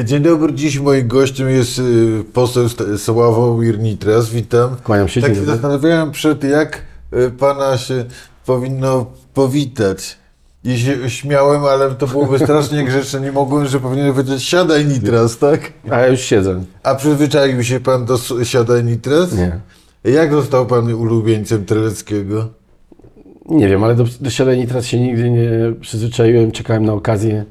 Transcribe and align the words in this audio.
Dzień 0.00 0.22
dobry, 0.22 0.52
dziś 0.52 0.78
moim 0.78 1.08
gościem 1.08 1.50
jest 1.50 1.78
y, 1.78 2.24
poseł 2.32 2.68
Sławomir 2.98 3.78
Nitras, 3.78 4.30
witam. 4.30 4.76
Kłaniam 4.84 5.08
się, 5.08 5.20
Tak 5.20 5.34
się 5.34 5.44
zastanawiałem 5.44 6.10
przed, 6.10 6.44
jak 6.44 6.82
y, 7.12 7.30
pana 7.30 7.78
się 7.78 8.04
powinno 8.46 9.06
powitać. 9.34 10.16
I 10.64 10.78
się 10.78 11.10
śmiałem, 11.10 11.64
ale 11.64 11.90
to 11.90 12.06
byłoby 12.06 12.38
strasznie 12.38 12.84
grzeczne, 12.88 13.20
nie 13.20 13.32
mogłem, 13.32 13.66
że 13.66 13.80
powinienem 13.80 14.12
powiedzieć 14.14 14.42
siadaj 14.42 14.86
Nitras, 14.86 15.38
tak? 15.38 15.72
A 15.90 15.98
ja 15.98 16.06
już 16.06 16.20
siedzę. 16.20 16.64
A 16.82 16.94
przyzwyczaił 16.94 17.64
się 17.64 17.80
pan 17.80 18.04
do 18.04 18.18
siadaj 18.44 18.84
Nitras? 18.84 19.32
Nie. 19.32 19.60
Jak 20.04 20.32
został 20.32 20.66
pan 20.66 20.94
ulubieńcem 20.94 21.64
Teleckiego? 21.64 22.48
Nie 23.48 23.68
wiem, 23.68 23.84
ale 23.84 23.94
do, 23.94 24.04
do 24.20 24.30
siadania 24.30 24.66
teraz 24.66 24.86
się 24.86 25.00
nigdy 25.00 25.30
nie 25.30 25.50
przyzwyczaiłem. 25.80 26.52
Czekałem 26.52 26.84
na 26.84 26.92
okazję 26.92 27.44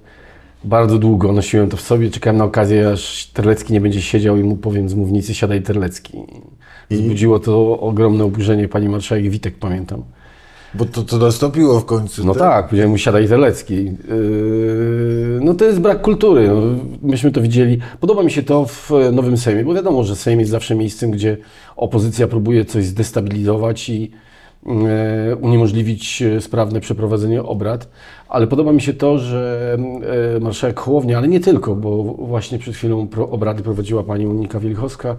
bardzo 0.63 0.97
długo. 0.97 1.31
Nosiłem 1.31 1.69
to 1.69 1.77
w 1.77 1.81
sobie. 1.81 2.09
Czekałem 2.09 2.37
na 2.37 2.43
okazję, 2.43 2.89
aż 2.89 3.27
Terlecki 3.33 3.73
nie 3.73 3.81
będzie 3.81 4.01
siedział 4.01 4.37
i 4.37 4.43
mu 4.43 4.55
powiem 4.55 4.89
z 4.89 4.93
mównicy 4.93 5.35
siadaj 5.35 5.61
Terlecki. 5.61 6.17
Wzbudziło 6.89 7.39
to 7.39 7.79
ogromne 7.79 8.23
oburzenie 8.23 8.67
pani 8.67 8.89
marszałek 8.89 9.29
Witek, 9.29 9.55
pamiętam. 9.59 10.03
Bo 10.73 10.85
to, 10.85 11.03
to 11.03 11.17
nastąpiło 11.17 11.79
w 11.79 11.85
końcu, 11.85 12.25
No 12.25 12.35
tak, 12.35 12.65
powiedziałem 12.65 12.91
mu 12.91 12.97
siadaj 12.97 13.27
Terlecki. 13.27 13.85
Yy, 13.85 15.39
no 15.41 15.53
to 15.53 15.65
jest 15.65 15.79
brak 15.79 16.01
kultury. 16.01 16.47
No, 16.47 16.61
myśmy 17.01 17.31
to 17.31 17.41
widzieli. 17.41 17.79
Podoba 17.99 18.23
mi 18.23 18.31
się 18.31 18.43
to 18.43 18.65
w 18.65 18.91
Nowym 19.11 19.37
Sejmie, 19.37 19.63
bo 19.63 19.73
wiadomo, 19.73 20.03
że 20.03 20.15
Sejm 20.15 20.39
jest 20.39 20.51
zawsze 20.51 20.75
miejscem, 20.75 21.11
gdzie 21.11 21.37
opozycja 21.75 22.27
próbuje 22.27 22.65
coś 22.65 22.85
zdestabilizować 22.85 23.89
i 23.89 24.11
e, 24.13 24.30
uniemożliwić 25.41 26.21
e, 26.21 26.41
sprawne 26.41 26.81
przeprowadzenie 26.81 27.43
obrad. 27.43 27.89
Ale 28.29 28.47
podoba 28.47 28.71
mi 28.71 28.81
się 28.81 28.93
to, 28.93 29.17
że 29.17 29.77
e, 30.35 30.39
marszałek 30.39 30.79
Hołownia, 30.79 31.17
ale 31.17 31.27
nie 31.27 31.39
tylko, 31.39 31.75
bo 31.75 32.03
właśnie 32.03 32.59
przed 32.59 32.75
chwilą 32.75 33.07
obrady 33.31 33.63
prowadziła 33.63 34.03
pani 34.03 34.25
Monika 34.25 34.59
Wielichowska. 34.59 35.15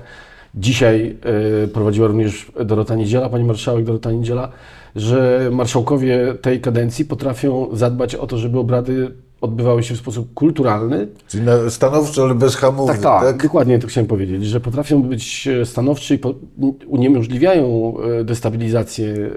Dzisiaj 0.54 1.16
e, 1.64 1.68
prowadziła 1.68 2.06
również 2.06 2.52
Dorota 2.64 2.94
Niedziela, 2.94 3.28
pani 3.28 3.44
marszałek 3.44 3.84
Dorota 3.84 4.12
Niedziela, 4.12 4.48
że 4.96 5.48
marszałkowie 5.52 6.34
tej 6.42 6.60
kadencji 6.60 7.04
potrafią 7.04 7.68
zadbać 7.72 8.14
o 8.14 8.26
to, 8.26 8.38
żeby 8.38 8.58
obrady 8.58 9.12
odbywały 9.42 9.82
się 9.82 9.94
w 9.94 9.98
sposób 9.98 10.34
kulturalny, 10.34 11.08
Czyli 11.28 11.44
na, 11.44 11.70
stanowczo, 11.70 12.24
ale 12.24 12.34
bez 12.34 12.56
hamówek, 12.56 12.96
tak, 12.96 13.02
tak, 13.02 13.22
tak? 13.24 13.42
dokładnie 13.42 13.78
to 13.78 13.86
chciałem 13.86 14.08
powiedzieć, 14.08 14.46
że 14.46 14.60
potrafią 14.60 15.02
być 15.02 15.48
e, 15.48 15.66
stanowczy 15.66 16.14
i 16.14 16.20
uniemożliwiają 16.86 17.94
e, 18.20 18.24
destabilizację 18.24 19.30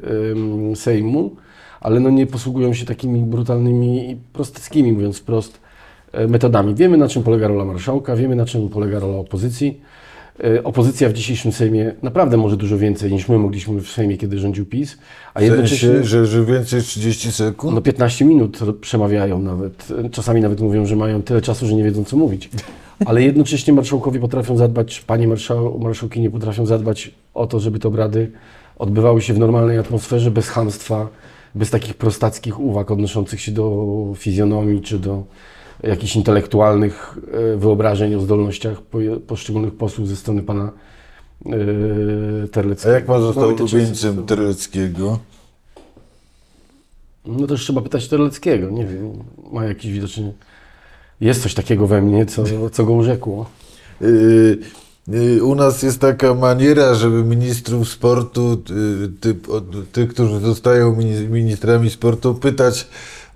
Sejmu, 0.75 1.35
ale 1.79 1.99
no 1.99 2.09
nie 2.09 2.27
posługują 2.27 2.73
się 2.73 2.85
takimi 2.85 3.19
brutalnymi 3.19 4.11
i 4.11 4.15
prosteckimi, 4.33 4.91
mówiąc 4.91 5.17
wprost, 5.17 5.59
e, 6.11 6.27
metodami. 6.27 6.75
Wiemy, 6.75 6.97
na 6.97 7.07
czym 7.07 7.23
polega 7.23 7.47
rola 7.47 7.65
marszałka, 7.65 8.15
wiemy, 8.15 8.35
na 8.35 8.45
czym 8.45 8.69
polega 8.69 8.99
rola 8.99 9.17
opozycji. 9.17 9.81
E, 10.44 10.64
Opozycja 10.64 11.09
w 11.09 11.14
dzisiejszym 11.14 11.52
Sejmie 11.52 11.94
naprawdę 12.02 12.38
może 12.38 12.58
dużo 12.58 12.78
więcej 12.78 13.14
niż 13.14 13.30
my 13.30 13.38
mogliśmy 13.38 13.81
w 13.81 13.89
Sejmie, 13.89 14.17
kiedy 14.17 14.39
rządził 14.39 14.66
PiS, 14.66 14.97
a 15.33 15.39
W 15.39 15.44
jednocześnie... 15.44 15.89
sensie, 15.89 16.03
że, 16.03 16.25
że 16.25 16.45
więcej 16.45 16.80
niż 16.80 16.88
30 16.88 17.31
sekund? 17.31 17.75
No 17.75 17.81
15 17.81 18.25
minut 18.25 18.59
przemawiają 18.81 19.41
nawet. 19.41 19.88
Czasami 20.11 20.41
nawet 20.41 20.61
mówią, 20.61 20.86
że 20.86 20.95
mają 20.95 21.22
tyle 21.22 21.41
czasu, 21.41 21.67
że 21.67 21.73
nie 21.73 21.83
wiedzą 21.83 22.03
co 22.03 22.17
mówić. 22.17 22.50
Ale 23.06 23.23
jednocześnie 23.23 23.73
marszałkowie 23.73 24.19
potrafią 24.19 24.58
zadbać, 24.58 25.02
panie 25.02 25.28
marszał, 25.28 25.80
marszałkini 25.80 26.30
potrafią 26.30 26.66
zadbać 26.66 27.11
o 27.33 27.47
to, 27.47 27.59
żeby 27.59 27.80
te 27.80 27.88
obrady 27.88 28.31
odbywały 28.80 29.22
się 29.22 29.33
w 29.33 29.39
normalnej 29.39 29.78
atmosferze, 29.78 30.31
bez 30.31 30.50
chamstwa, 30.50 31.08
bez 31.56 31.69
takich 31.69 31.94
prostackich 31.94 32.59
uwag 32.59 32.91
odnoszących 32.91 33.41
się 33.41 33.52
do 33.52 34.13
fizjonomii 34.16 34.81
czy 34.81 35.00
do 35.00 35.23
jakichś 35.83 36.15
intelektualnych 36.15 37.17
e, 37.53 37.57
wyobrażeń 37.57 38.16
o 38.16 38.19
zdolnościach 38.19 38.81
poszczególnych 39.27 39.73
posłów 39.75 40.07
ze 40.07 40.16
strony 40.16 40.41
pana 40.44 40.72
e, 41.45 41.50
A 42.44 42.47
Terleckiego. 42.47 42.94
jak 42.94 43.05
pan 43.05 43.22
został 43.22 43.51
No 43.51 43.55
ulubieńcem 43.63 44.25
Teleckiego? 44.25 45.19
No 47.25 47.47
też 47.47 47.61
trzeba 47.61 47.81
pytać 47.81 48.07
Terleckiego, 48.07 48.69
nie 48.69 48.85
wiem, 48.85 49.13
ma 49.51 49.66
jakiś 49.66 49.91
widocznie... 49.91 50.31
Jest 51.22 51.44
coś 51.44 51.53
takiego 51.53 51.88
we 51.88 52.01
mnie, 52.01 52.25
co, 52.25 52.44
co 52.71 52.85
go 52.85 52.94
urzekło. 52.94 53.45
Yy, 54.01 54.57
yy, 55.07 55.44
U 55.44 55.55
nas 55.55 55.83
jest 55.83 56.00
taka 56.00 56.33
maniera, 56.33 56.94
żeby 56.94 57.23
ministrów 57.23 57.89
sportu, 57.89 58.57
ty, 59.21 59.35
od- 59.51 59.91
tych, 59.91 60.09
którzy 60.13 60.39
zostają 60.39 60.95
mini- 60.95 61.29
ministrami 61.29 61.89
sportu, 61.89 62.33
pytać 62.35 62.88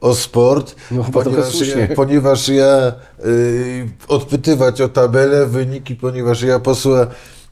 o 0.02 0.16
sport, 0.16 0.76
No 0.92 1.04
ponieważ, 1.14 1.68
ja, 1.68 1.96
ponieważ 1.96 2.48
ja 2.48 2.92
yy, 3.26 3.90
odpytywać 4.08 4.82
o 4.82 4.90
tabelę, 4.90 5.48
wyniki, 5.48 5.96
ponieważ 5.96 6.42
ja 6.42 6.60
posła 6.60 7.08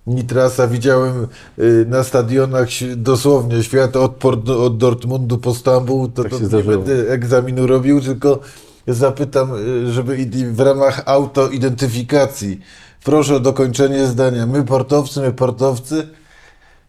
Nitrasa 0.08 0.68
widziałem 0.68 1.28
yy, 1.57 1.86
na 1.88 2.03
stadionach 2.03 2.68
dosłownie 2.96 3.63
świat 3.63 3.96
od, 3.96 4.25
od 4.50 4.78
Dortmundu 4.78 5.38
po 5.38 5.53
Stambuł, 5.53 6.07
to, 6.07 6.24
Tak 6.24 6.31
to 6.31 6.40
nie 6.40 6.46
zdarzyło. 6.46 6.78
będę 6.78 7.12
egzaminu 7.12 7.68
robił, 7.68 8.02
tylko 8.02 8.40
zapytam, 8.88 9.52
yy, 9.86 9.91
żeby 9.91 10.18
w 10.52 10.59
ramach 10.59 11.02
autoidentyfikacji 11.06 12.59
proszę 13.03 13.36
o 13.36 13.40
dokończenie 13.40 14.07
zdania. 14.07 14.46
My 14.46 14.63
portowcy, 14.63 15.22
my 15.22 15.31
portowcy. 15.31 16.07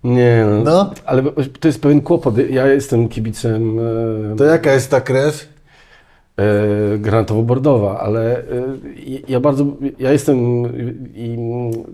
Nie, 0.04 0.46
no, 0.50 0.64
No. 0.64 0.90
ale 1.06 1.22
to 1.60 1.68
jest 1.68 1.82
pewien 1.82 2.00
kłopot. 2.00 2.34
Ja 2.50 2.66
jestem 2.66 3.08
kibicem 3.08 3.78
e, 4.32 4.36
To 4.36 4.44
jaka 4.44 4.72
jest 4.72 4.90
ta 4.90 5.00
krew? 5.00 5.48
e, 6.38 6.98
granatowo-bordowa, 6.98 7.96
ale 8.00 8.38
e, 8.38 8.42
ja 9.28 9.40
bardzo, 9.40 9.66
ja 9.98 10.12
jestem 10.12 10.38
i, 11.14 11.38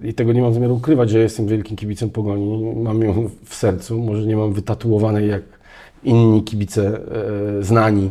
i 0.03 0.15
tego 0.15 0.33
nie 0.33 0.43
mam 0.43 0.55
zamiaru 0.55 0.75
ukrywać, 0.75 1.11
że 1.11 1.19
jestem 1.19 1.47
wielkim 1.47 1.77
kibicem 1.77 2.11
Pogoni. 2.11 2.75
Mam 2.83 3.03
ją 3.03 3.31
w 3.45 3.55
sercu, 3.55 3.99
może 3.99 4.27
nie 4.27 4.37
mam 4.37 4.53
wytatuowanej 4.53 5.29
jak 5.29 5.43
inni 6.05 6.43
kibice 6.43 7.01
e, 7.59 7.63
znani, 7.63 8.11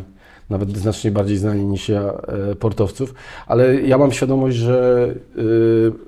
nawet 0.50 0.76
znacznie 0.78 1.10
bardziej 1.10 1.36
znani 1.36 1.64
niż 1.64 1.88
ja, 1.88 2.02
e, 2.50 2.54
portowców, 2.54 3.14
ale 3.46 3.80
ja 3.80 3.98
mam 3.98 4.12
świadomość, 4.12 4.56
że 4.56 5.06
e, 5.36 5.42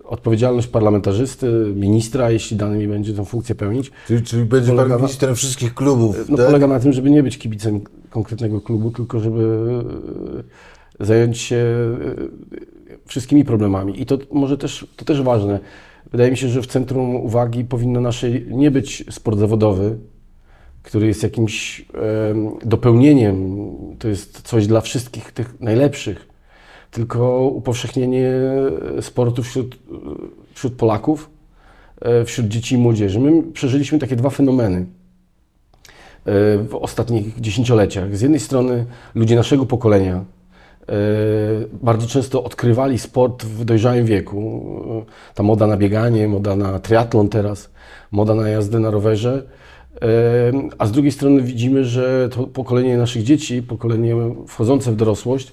odpowiedzialność 0.05 0.67
parlamentarzysty, 0.69 1.73
ministra, 1.77 2.31
jeśli 2.31 2.57
dane 2.57 2.79
mi 2.79 2.89
będzie 2.89 3.13
tę 3.15 3.25
funkcję 3.25 3.55
pełnić, 3.55 3.91
Czyli, 4.07 4.23
czyli 4.23 4.45
będzie 4.45 4.73
pan 4.77 4.89
na- 4.89 4.97
ministrem 4.97 5.35
wszystkich 5.35 5.75
klubów, 5.75 6.29
no, 6.29 6.37
tak? 6.37 6.47
polega 6.47 6.67
na 6.67 6.81
tym, 6.81 6.93
żeby 6.93 7.11
nie 7.11 7.23
być 7.23 7.39
kibicem 7.39 7.81
konkretnego 8.11 8.61
klubu, 8.61 8.91
tylko 8.91 9.21
żeby 9.21 9.43
e, 11.01 11.05
zająć 11.07 11.39
się 11.39 11.57
e, 11.57 13.07
wszystkimi 13.07 13.45
problemami. 13.45 14.03
I 14.03 14.07
to 14.07 14.19
może 14.33 14.59
też, 14.59 14.87
to 14.97 15.05
też 15.05 15.23
ważne. 15.23 15.61
Wydaje 16.13 16.31
mi 16.31 16.37
się, 16.37 16.49
że 16.49 16.63
w 16.63 16.67
centrum 16.67 17.17
uwagi 17.17 17.65
powinno 17.65 18.01
naszej 18.01 18.47
nie 18.51 18.71
być 18.71 19.05
sport 19.11 19.39
zawodowy, 19.39 19.99
który 20.87 21.07
jest 21.07 21.23
jakimś 21.23 21.81
em, 21.81 22.51
dopełnieniem, 22.65 23.67
to 23.99 24.09
jest 24.09 24.43
coś 24.43 24.67
dla 24.67 24.81
wszystkich 24.81 25.33
tych 25.33 25.61
najlepszych, 25.61 26.29
tylko 26.91 27.41
upowszechnienie 27.41 28.33
sportu 29.01 29.43
wśród, 29.43 29.79
wśród 30.55 30.75
Polaków, 30.75 31.31
e, 32.01 32.25
wśród 32.25 32.49
dzieci 32.49 32.75
i 32.75 32.79
młodzieży. 32.79 33.21
My 33.21 33.43
przeżyliśmy 33.43 33.99
takie 33.99 34.17
dwa 34.17 34.31
fenomeny 34.31 34.79
e, 34.79 34.85
w 36.59 36.79
ostatnich 36.81 37.41
dziesięcioleciach. 37.41 38.17
Z 38.17 38.21
jednej 38.21 38.41
strony 38.41 38.87
ludzie 39.15 39.37
naszego 39.37 39.67
pokolenia 39.67 40.17
e, 40.17 40.25
bardzo 41.83 42.07
często 42.07 42.45
odkrywali 42.45 42.99
sport 42.99 43.45
w 43.45 43.65
dojrzałym 43.65 44.07
wieku. 44.07 44.63
E, 45.07 45.35
Ta 45.35 45.43
moda 45.43 45.67
na 45.67 45.77
bieganie, 45.77 46.29
moda 46.29 46.57
na 46.57 46.79
triatlon 46.79 47.29
teraz, 47.29 47.71
moda 48.11 48.35
na 48.35 48.49
jazdę 48.49 48.79
na 48.79 48.91
rowerze. 48.91 49.43
E, 50.03 50.09
A 50.79 50.87
z 50.87 50.93
drugiej 50.93 51.13
strony 51.13 51.43
widzimy, 51.43 51.85
że 51.85 52.29
to 52.33 52.47
pokolenie 52.47 52.99
naszych 52.99 53.23
dzieci, 53.23 53.63
pokolenie 53.63 54.15
wchodzące 54.49 54.93
w 54.93 54.97
dorosłość, 54.97 55.53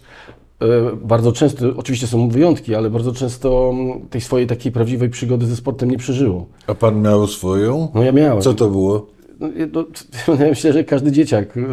e, 0.62 0.66
bardzo 1.04 1.32
często, 1.32 1.66
oczywiście 1.78 2.08
są 2.08 2.30
wyjątki, 2.30 2.76
ale 2.76 2.90
bardzo 2.90 3.12
często 3.14 3.72
mm, 3.74 4.02
tej 4.10 4.22
swojej 4.22 4.48
takiej 4.48 4.72
prawdziwej 4.72 5.10
przygody 5.10 5.46
ze 5.46 5.56
sportem 5.56 5.92
nie 5.92 5.98
przeżyło. 5.98 6.46
A 6.68 6.74
pan 6.76 7.02
miał 7.02 7.28
swoją? 7.28 7.88
No 7.96 8.04
ja 8.04 8.12
miałem. 8.12 8.42
Co 8.42 8.54
to 8.54 8.70
było? 8.70 9.08
No, 9.40 9.48
ja- 9.58 9.68
no, 9.74 9.86
ja 10.44 10.50
myślę, 10.50 10.74
że 10.74 10.84
każdy 10.84 11.12
dzieciak. 11.12 11.58
y, 11.58 11.66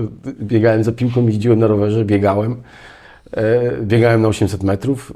Biegałem 0.42 0.84
za 0.84 0.92
piłką, 0.92 1.26
jeździłem 1.26 1.58
na 1.58 1.66
rowerze, 1.66 2.04
biegałem. 2.04 2.56
E, 3.36 3.76
biegałem 3.82 4.22
na 4.22 4.28
800 4.28 4.62
metrów. 4.62 5.12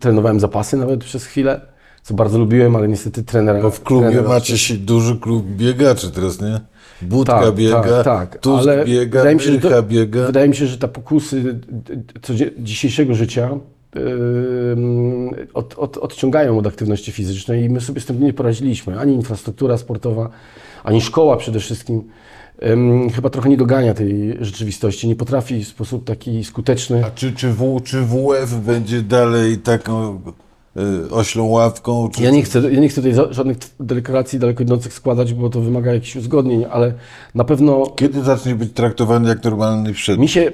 Trenowałem 0.00 0.40
zapasy 0.40 0.76
nawet 0.76 1.04
przez 1.04 1.24
chwilę, 1.24 1.60
co 2.02 2.14
bardzo 2.14 2.38
lubiłem, 2.38 2.76
ale 2.76 2.88
niestety 2.88 3.22
trenera... 3.22 3.62
Bo 3.62 3.70
w 3.70 3.82
klubie 3.82 4.22
macie 4.22 4.58
się 4.58 4.74
duży 4.74 5.16
klub 5.16 5.46
biegaczy 5.46 6.10
teraz, 6.10 6.40
nie? 6.40 6.60
Budka 7.02 7.40
Tak, 7.40 7.54
biega, 7.54 7.82
tak, 7.82 8.04
tak, 8.04 8.46
ale 8.58 8.84
biega, 8.84 9.18
wydaje 9.20 9.36
mi 9.36 9.42
się, 9.42 9.52
że 9.52 9.58
to- 9.58 9.82
biega. 9.82 10.26
Wydaje 10.26 10.48
mi 10.48 10.56
się, 10.56 10.66
że 10.66 10.78
ta 10.78 10.88
pokusy 10.88 11.60
codzie- 12.22 12.50
dzisiejszego 12.58 13.14
życia 13.14 13.50
ym, 13.96 15.30
od, 15.54 15.74
od, 15.78 15.96
odciągają 15.96 16.58
od 16.58 16.66
aktywności 16.66 17.12
fizycznej 17.12 17.64
i 17.64 17.70
my 17.70 17.80
sobie 17.80 18.00
z 18.00 18.06
tym 18.06 18.22
nie 18.22 18.32
poradziliśmy. 18.32 18.98
Ani 19.00 19.14
infrastruktura 19.14 19.78
sportowa, 19.78 20.30
ani 20.84 21.00
szkoła 21.00 21.36
przede 21.36 21.60
wszystkim 21.60 22.02
chyba 23.14 23.30
trochę 23.30 23.48
nie 23.48 23.56
dogania 23.56 23.94
tej 23.94 24.36
rzeczywistości, 24.40 25.08
nie 25.08 25.16
potrafi 25.16 25.64
w 25.64 25.68
sposób 25.68 26.04
taki 26.04 26.44
skuteczny. 26.44 27.04
A 27.04 27.10
czy, 27.10 27.32
czy, 27.32 27.48
w, 27.52 27.80
czy 27.84 28.00
WF 28.00 28.54
będzie 28.66 29.02
dalej 29.02 29.58
taką 29.58 30.20
oślą 31.10 31.44
ławką? 31.46 32.08
Czy... 32.14 32.22
Ja 32.22 32.30
nie 32.30 32.42
chcę, 32.42 32.72
ja 32.72 32.80
nie 32.80 32.88
chcę 32.88 33.02
tutaj 33.02 33.34
żadnych 33.34 33.56
deklaracji 33.80 34.38
daleko 34.38 34.62
idących 34.62 34.92
składać, 34.92 35.34
bo 35.34 35.50
to 35.50 35.60
wymaga 35.60 35.94
jakichś 35.94 36.16
uzgodnień, 36.16 36.64
ale 36.70 36.94
na 37.34 37.44
pewno 37.44 37.86
Kiedy 37.96 38.22
zacznie 38.22 38.54
być 38.54 38.72
traktowany 38.72 39.28
jak 39.28 39.44
normalny 39.44 39.92
przedmiot? 39.92 40.20
mi 40.20 40.28
się, 40.28 40.52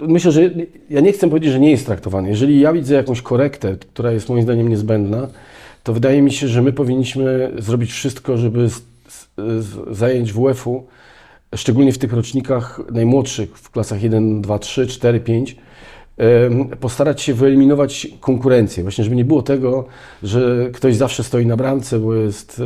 myślę, 0.00 0.32
że 0.32 0.50
ja 0.90 1.00
nie 1.00 1.12
chcę 1.12 1.28
powiedzieć, 1.28 1.52
że 1.52 1.60
nie 1.60 1.70
jest 1.70 1.86
traktowany. 1.86 2.28
Jeżeli 2.28 2.60
ja 2.60 2.72
widzę 2.72 2.94
jakąś 2.94 3.22
korektę, 3.22 3.76
która 3.76 4.12
jest 4.12 4.28
moim 4.28 4.42
zdaniem 4.42 4.68
niezbędna, 4.68 5.28
to 5.82 5.92
wydaje 5.92 6.22
mi 6.22 6.32
się, 6.32 6.48
że 6.48 6.62
my 6.62 6.72
powinniśmy 6.72 7.52
zrobić 7.58 7.92
wszystko, 7.92 8.36
żeby 8.36 8.68
z, 8.68 8.82
z, 9.08 9.28
z 9.64 9.96
zajęć 9.96 10.32
WF-u, 10.32 10.86
szczególnie 11.54 11.92
w 11.92 11.98
tych 11.98 12.12
rocznikach 12.12 12.80
najmłodszych, 12.92 13.58
w 13.58 13.70
klasach 13.70 14.02
1, 14.02 14.42
2, 14.42 14.58
3, 14.58 14.86
4, 14.86 15.20
5, 15.20 15.50
em, 15.50 15.56
postarać 16.80 17.22
się 17.22 17.34
wyeliminować 17.34 18.08
konkurencję. 18.20 18.82
Właśnie, 18.82 19.04
żeby 19.04 19.16
nie 19.16 19.24
było 19.24 19.42
tego, 19.42 19.84
że 20.22 20.70
ktoś 20.72 20.96
zawsze 20.96 21.24
stoi 21.24 21.46
na 21.46 21.56
bramce, 21.56 21.98
bo 21.98 22.14
jest 22.14 22.62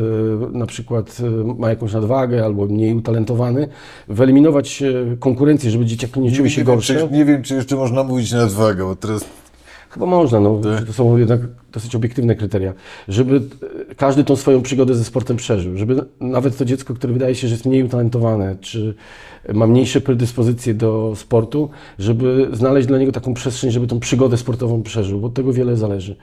e, 0.52 0.58
na 0.58 0.66
przykład 0.66 1.16
e, 1.20 1.54
ma 1.54 1.68
jakąś 1.68 1.92
nadwagę 1.92 2.44
albo 2.44 2.66
mniej 2.66 2.94
utalentowany. 2.94 3.68
Wyeliminować 4.08 4.82
e, 4.82 5.16
konkurencję, 5.16 5.70
żeby 5.70 5.86
dzieciaki 5.86 6.20
nie 6.20 6.32
czuły 6.32 6.50
się 6.50 6.60
nie, 6.60 6.64
wiem, 6.64 6.74
gorsze. 6.74 6.94
czy, 6.94 7.14
nie 7.14 7.24
wiem, 7.24 7.42
czy 7.42 7.54
jeszcze 7.54 7.76
można 7.76 8.04
mówić 8.04 8.32
nadwagę, 8.32 8.84
bo 8.84 8.96
teraz 8.96 9.24
Chyba 9.90 10.06
można, 10.06 10.40
no, 10.40 10.58
Tak. 10.58 10.84
to 10.84 10.92
są 10.92 11.16
jednak 11.16 11.40
dosyć 11.72 11.94
obiektywne 11.96 12.34
kryteria. 12.34 12.72
Żeby 13.08 13.36
e, 13.90 13.94
każdy 13.94 14.24
tą 14.24 14.36
swoją 14.36 14.62
przygodę 14.62 14.94
ze 14.94 15.04
sportem 15.04 15.36
przeżył, 15.36 15.76
żeby 15.76 16.04
nawet 16.20 16.58
to 16.58 16.64
dziecko, 16.64 16.94
które 16.94 17.12
wydaje 17.12 17.34
się, 17.34 17.48
że 17.48 17.54
jest 17.54 17.66
mniej 17.66 17.82
utalentowane, 17.82 18.56
czy 18.60 18.94
ma 19.54 19.66
mniejsze 19.66 20.00
predyspozycje 20.00 20.74
do 20.74 21.12
sportu, 21.16 21.70
żeby 21.98 22.48
znaleźć 22.52 22.88
dla 22.88 22.98
niego 22.98 23.12
taką 23.12 23.34
przestrzeń, 23.34 23.70
żeby 23.70 23.86
tą 23.86 24.00
przygodę 24.00 24.36
sportową 24.36 24.82
przeżył, 24.82 25.20
bo 25.20 25.26
od 25.26 25.34
tego 25.34 25.52
wiele 25.52 25.76
zależy. 25.76 26.16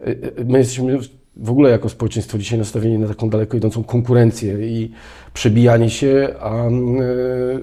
E, 0.00 0.04
e, 0.06 0.44
My 0.44 0.58
jesteśmy 0.58 0.98
w 1.36 1.50
ogóle 1.50 1.70
jako 1.70 1.88
społeczeństwo 1.88 2.38
dzisiaj 2.38 2.58
nastawieni 2.58 2.98
na 2.98 3.08
taką 3.08 3.30
daleko 3.30 3.56
idącą 3.56 3.84
konkurencję 3.84 4.68
i 4.68 4.90
przebijanie 5.34 5.90
się, 5.90 6.34
a 6.40 6.64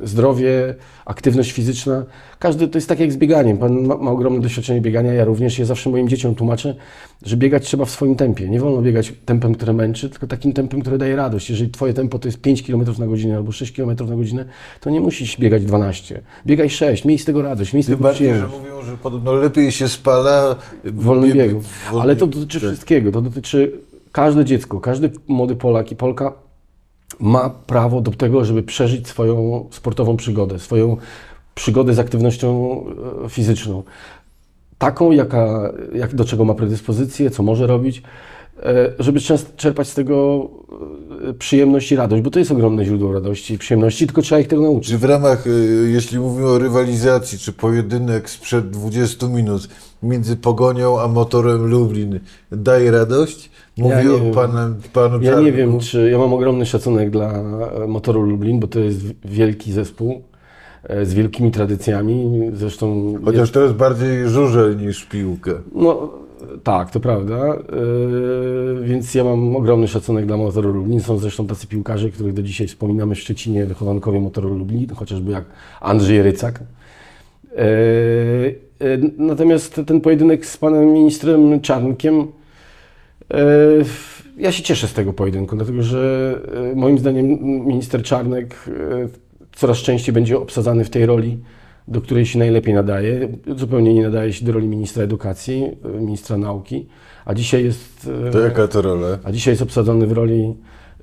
zdrowie, 0.03 0.75
aktywność 1.05 1.51
fizyczna, 1.51 2.05
każdy 2.39 2.67
to 2.67 2.77
jest 2.77 2.89
tak 2.89 2.99
jak 2.99 3.11
z 3.11 3.17
bieganiem. 3.17 3.57
Pan 3.57 3.85
ma, 3.85 3.97
ma 3.97 4.11
ogromne 4.11 4.41
doświadczenie 4.41 4.81
biegania, 4.81 5.13
ja 5.13 5.25
również. 5.25 5.59
Ja 5.59 5.65
zawsze 5.65 5.89
moim 5.89 6.09
dzieciom 6.09 6.35
tłumaczę, 6.35 6.75
że 7.25 7.37
biegać 7.37 7.63
trzeba 7.65 7.85
w 7.85 7.89
swoim 7.89 8.15
tempie. 8.15 8.49
Nie 8.49 8.59
wolno 8.59 8.81
biegać 8.81 9.13
tempem, 9.25 9.55
które 9.55 9.73
męczy, 9.73 10.09
tylko 10.09 10.27
takim 10.27 10.53
tempem, 10.53 10.81
które 10.81 10.97
daje 10.97 11.15
radość. 11.15 11.49
Jeżeli 11.49 11.69
twoje 11.71 11.93
tempo 11.93 12.19
to 12.19 12.27
jest 12.27 12.41
5 12.41 12.63
km 12.63 12.83
na 12.99 13.07
godzinę 13.07 13.35
albo 13.37 13.51
6 13.51 13.71
km 13.75 13.89
na 14.09 14.15
godzinę, 14.15 14.45
to 14.81 14.89
nie 14.89 14.99
musisz 15.01 15.37
biegać 15.39 15.65
12. 15.65 16.21
Biegaj 16.45 16.69
6, 16.69 17.05
miej 17.05 17.17
z 17.19 17.25
tego 17.25 17.41
radość, 17.41 17.73
miej 17.73 17.83
z 17.83 17.85
tego 17.85 17.97
bardziej, 17.97 18.33
że 18.33 18.47
mówią, 18.47 18.81
że 18.81 18.97
podobno 18.97 19.33
lepiej 19.33 19.71
się 19.71 19.87
spala 19.87 20.55
w 20.83 21.03
wolnym 21.03 21.29
bie- 21.29 21.35
biegu. 21.43 21.61
wolnym 21.85 22.01
Ale 22.01 22.15
to 22.15 22.27
dotyczy 22.27 22.59
Tak. 22.61 22.69
wszystkiego. 22.69 23.11
To 23.11 23.21
dotyczy 23.21 23.71
każde 24.11 24.45
dziecko, 24.45 24.79
każdy 24.79 25.11
młody 25.27 25.55
Polak 25.55 25.91
i 25.91 25.95
Polka 25.95 26.33
ma 27.19 27.49
prawo 27.49 28.01
do 28.01 28.11
tego, 28.11 28.45
żeby 28.45 28.63
przeżyć 28.63 29.07
swoją 29.07 29.65
sportową 29.71 30.17
przygodę, 30.17 30.59
swoją 30.59 30.97
przygodę 31.55 31.93
z 31.93 31.99
aktywnością 31.99 32.83
e, 33.25 33.29
fizyczną. 33.29 33.83
Taką, 34.77 35.11
jaka, 35.11 35.73
jak, 35.93 36.15
do 36.15 36.25
czego 36.25 36.45
ma 36.45 36.53
predyspozycję, 36.53 37.29
co 37.29 37.43
może 37.43 37.67
robić, 37.67 38.03
e, 38.63 38.93
żeby 38.99 39.19
czerpać 39.55 39.87
z 39.87 39.93
tego 39.93 40.47
e, 41.29 41.33
przyjemność 41.33 41.91
i 41.91 41.95
radość, 41.95 42.23
bo 42.23 42.29
to 42.29 42.39
jest 42.39 42.51
ogromne 42.51 42.85
źródło 42.85 43.13
radości 43.13 43.53
i 43.53 43.57
przyjemności, 43.57 44.05
tylko 44.07 44.21
trzeba 44.21 44.41
ich 44.41 44.47
tego 44.47 44.61
nauczyć. 44.61 44.91
Czy 44.91 44.97
w 44.97 45.03
ramach, 45.03 45.43
jeśli 45.87 46.19
mówimy 46.19 46.47
o 46.47 46.57
rywalizacji, 46.57 47.37
czy 47.37 47.53
pojedynek 47.53 48.29
sprzed 48.29 48.69
20 48.69 49.27
minut 49.27 49.67
między 50.03 50.35
Pogonią 50.35 50.99
a 50.99 51.07
Motorem 51.07 51.65
Lublin 51.65 52.19
daje 52.51 52.91
radość? 52.91 53.49
Mówi 53.77 53.95
Ja 53.95 54.33
panem, 54.33 54.75
panu 54.93 55.21
Ja 55.21 55.39
nie 55.39 55.51
wiem, 55.51 55.79
czy 55.79 56.09
ja 56.09 56.17
mam 56.17 56.33
ogromny 56.33 56.65
szacunek 56.65 57.09
dla 57.09 57.43
Motoru 57.87 58.21
Lublin, 58.21 58.59
bo 58.59 58.67
to 58.67 58.79
jest 58.79 58.99
wielki 59.25 59.71
zespół 59.71 60.21
z 61.03 61.13
wielkimi 61.13 61.51
tradycjami. 61.51 62.49
Zresztą 62.53 63.13
Chociaż 63.25 63.51
to 63.51 63.63
jest 63.63 63.73
bardziej 63.73 64.29
żużel 64.29 64.77
niż 64.77 65.05
piłka. 65.05 65.51
No 65.75 66.09
tak, 66.63 66.91
to 66.91 66.99
prawda. 66.99 67.55
Yy, 68.77 68.83
więc 68.83 69.15
ja 69.15 69.23
mam 69.23 69.55
ogromny 69.55 69.87
szacunek 69.87 70.25
dla 70.25 70.37
Motoru 70.37 70.73
Lublin. 70.73 71.01
Są 71.01 71.17
zresztą 71.17 71.47
tacy 71.47 71.67
piłkarze, 71.67 72.09
których 72.09 72.33
do 72.33 72.43
dzisiaj 72.43 72.67
wspominamy 72.67 73.15
w 73.15 73.19
Szczecinie, 73.19 73.65
wychowankowie 73.65 74.19
Motoru 74.19 74.57
Lublin, 74.57 74.87
chociażby 74.95 75.31
jak 75.31 75.45
Andrzej 75.81 76.21
Rycak. 76.21 76.59
Yy, 76.59 77.59
yy, 78.79 79.11
natomiast 79.17 79.81
ten 79.87 80.01
pojedynek 80.01 80.45
z 80.45 80.57
panem 80.57 80.93
ministrem 80.93 81.61
Czarnkiem, 81.61 82.27
ja 84.37 84.51
się 84.51 84.63
cieszę 84.63 84.87
z 84.87 84.93
tego 84.93 85.13
pojedynku, 85.13 85.55
dlatego 85.55 85.83
że 85.83 86.35
moim 86.75 86.99
zdaniem 86.99 87.25
minister 87.65 88.03
Czarnek 88.03 88.69
coraz 89.59 89.77
częściej 89.77 90.13
będzie 90.13 90.37
obsadzany 90.39 90.83
w 90.85 90.89
tej 90.89 91.05
roli, 91.05 91.37
do 91.87 92.01
której 92.01 92.25
się 92.25 92.39
najlepiej 92.39 92.73
nadaje. 92.73 93.29
Zupełnie 93.57 93.93
nie 93.93 94.03
nadaje 94.03 94.33
się 94.33 94.45
do 94.45 94.51
roli 94.51 94.67
ministra 94.67 95.03
edukacji, 95.03 95.63
y, 95.95 96.01
ministra 96.01 96.37
nauki, 96.37 96.87
a 97.25 97.33
dzisiaj 97.33 97.63
jest, 97.63 98.07
y, 98.27 98.31
To 98.31 98.39
jaka 98.39 98.67
to 98.67 98.81
rola? 98.81 99.17
a 99.23 99.31
dzisiaj 99.31 99.51
jest 99.51 99.61
obsadzony 99.61 100.07
w 100.07 100.11
roli 100.11 100.53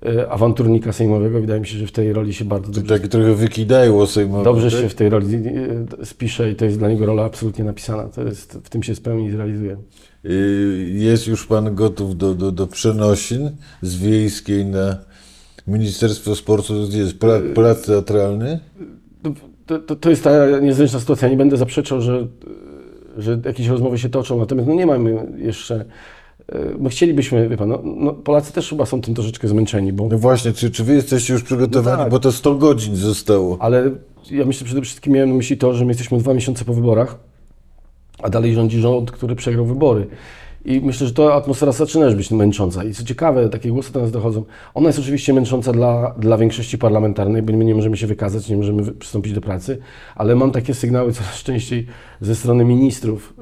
y, 0.07 0.31
awanturnika 0.31 0.93
sejmowego. 0.93 1.41
Wydaje 1.41 1.61
mi 1.61 1.67
się, 1.67 1.79
że 1.79 1.87
w 1.87 1.93
tej 1.93 2.13
roli 2.13 2.35
się 2.35 2.45
bardzo 2.45 2.67
To 2.67 2.73
dobrze, 2.81 2.95
taki 2.95 3.09
trochę 3.09 3.35
wykidajło 3.35 4.07
sejmowe. 4.07 4.45
dobrze 4.45 4.71
tak? 4.71 4.81
się 4.81 4.89
w 4.89 4.95
tej 4.95 5.09
roli 5.09 5.27
spisze 6.05 6.51
i 6.51 6.55
to 6.55 6.65
jest 6.65 6.79
dla 6.79 6.89
niego 6.89 7.07
rola 7.07 7.25
absolutnie 7.25 7.65
napisana. 7.65 8.05
To 8.05 8.23
jest, 8.23 8.53
w 8.65 8.69
tym 8.69 8.83
się 8.83 8.95
spełni 8.95 9.27
i 9.27 9.31
zrealizuje. 9.31 9.77
Y, 10.25 10.91
Jest 10.93 11.27
już 11.27 11.47
pan 11.47 11.75
gotów 11.75 12.17
do, 12.17 12.35
do, 12.35 12.53
do 12.53 12.67
przenosin 12.67 13.51
z 13.83 13.97
wiejskiej 13.97 14.65
na 14.67 14.97
Ministerstwo 15.67 16.35
Sportu, 16.37 16.75
jest 16.91 17.19
pla, 17.19 17.41
plac 17.55 17.87
teatralny? 17.87 18.61
To, 19.67 19.79
to- 19.79 19.97
to, 19.97 20.11
jest 20.11 20.25
ta 20.25 20.61
niezręczna 20.61 21.01
sytuacja. 21.01 21.29
Nie 21.29 21.37
będę 21.37 21.57
zaprzeczał, 21.57 22.01
że, 22.01 22.27
że 23.19 23.41
jakieś 23.45 23.67
rozmowy 23.67 23.99
się 23.99 24.09
toczą, 24.09 24.39
natomiast 24.39 24.69
no 24.69 24.75
nie 24.75 24.87
mamy 24.87 25.27
jeszcze. 25.39 25.85
y, 26.55 26.55
My 26.79 26.91
chcielibyśmy, 26.91 27.49
wie 27.49 27.57
pan, 27.57 27.69
no, 27.69 27.83
no 27.85 28.13
Polacy 28.13 28.53
też 28.53 28.69
chyba 28.71 28.87
są 28.87 29.01
tym 29.01 29.15
troszeczkę 29.15 29.49
zmęczeni, 29.49 29.93
bo 29.93 30.09
No 30.09 30.19
właśnie, 30.19 30.53
czy, 30.53 30.71
czy 30.71 30.85
wy 30.85 30.95
jesteście 30.95 31.33
już 31.33 31.43
przygotowani, 31.43 31.97
No 31.97 32.03
tak. 32.05 32.11
bo 32.11 32.19
to 32.19 32.33
100 32.33 32.55
godzin 32.55 32.97
zostało. 32.97 33.57
Ale 33.61 33.91
ja 34.31 34.45
myślę 34.45 34.65
przede 34.65 34.83
wszystkim 34.83 35.13
miałem 35.13 35.29
na 35.31 35.35
myśli 35.37 35.57
to, 35.57 35.75
że 35.75 35.85
my 35.85 35.91
jesteśmy 35.91 36.19
dwa 36.19 36.35
miesiące 36.35 36.65
po 36.65 36.75
wyborach, 36.75 37.19
a 38.23 38.31
dalej 38.31 38.55
rządzi 38.55 38.81
rząd, 38.81 39.11
który 39.11 39.37
przegrał 39.37 39.67
wybory. 39.67 40.07
I 40.67 40.81
myślę, 40.81 41.07
że 41.07 41.15
ta 41.15 41.35
atmosfera 41.35 41.73
zaczyna 41.73 42.07
już 42.07 42.15
być 42.15 42.31
męcząca. 42.31 42.85
I 42.85 42.95
co 42.95 43.05
ciekawe, 43.05 43.49
takie 43.49 43.71
głosy 43.71 43.93
do 43.93 44.01
nas 44.01 44.11
dochodzą. 44.11 44.45
Ona 44.75 44.89
jest 44.89 44.99
oczywiście 44.99 45.33
męcząca 45.33 45.73
dla, 45.73 46.15
dla 46.19 46.39
większości 46.39 46.79
parlamentarnej, 46.79 47.43
bo 47.43 47.53
my 47.53 47.65
nie 47.65 47.75
możemy 47.75 47.97
się 47.97 48.07
wykazać, 48.07 48.49
nie 48.49 48.57
możemy 48.57 48.93
przystąpić 48.93 49.33
do 49.33 49.41
pracy, 49.41 49.79
ale 50.15 50.37
mam 50.37 50.51
takie 50.51 50.75
sygnały 50.75 51.13
coraz 51.13 51.43
częściej 51.45 51.87
ze 52.21 52.35
strony 52.35 52.65
ministrów 52.65 53.35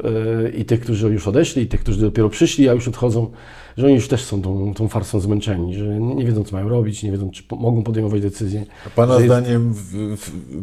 yy, 0.42 0.50
i 0.50 0.64
tych, 0.64 0.80
którzy 0.80 1.08
już 1.08 1.28
odeszli, 1.28 1.62
i 1.62 1.66
tych, 1.66 1.80
którzy 1.80 2.00
dopiero 2.00 2.28
przyszli, 2.28 2.68
a 2.68 2.72
już 2.72 2.88
odchodzą, 2.88 3.30
że 3.76 3.86
oni 3.86 3.94
już 3.94 4.08
też 4.08 4.24
są 4.24 4.42
tą, 4.42 4.74
tą 4.74 4.88
farsą 4.88 5.20
zmęczeni, 5.20 5.74
że 5.74 6.00
nie 6.00 6.24
wiedzą, 6.24 6.44
co 6.44 6.56
mają 6.56 6.68
robić, 6.68 7.02
nie 7.02 7.12
wiedzą, 7.12 7.30
czy 7.30 7.42
po, 7.42 7.56
mogą 7.56 7.82
podejmować 7.82 8.20
decyzje. 8.20 8.66
A 8.86 8.90
pana 8.90 9.14
jest- 9.14 9.26
zdaniem, 9.26 9.74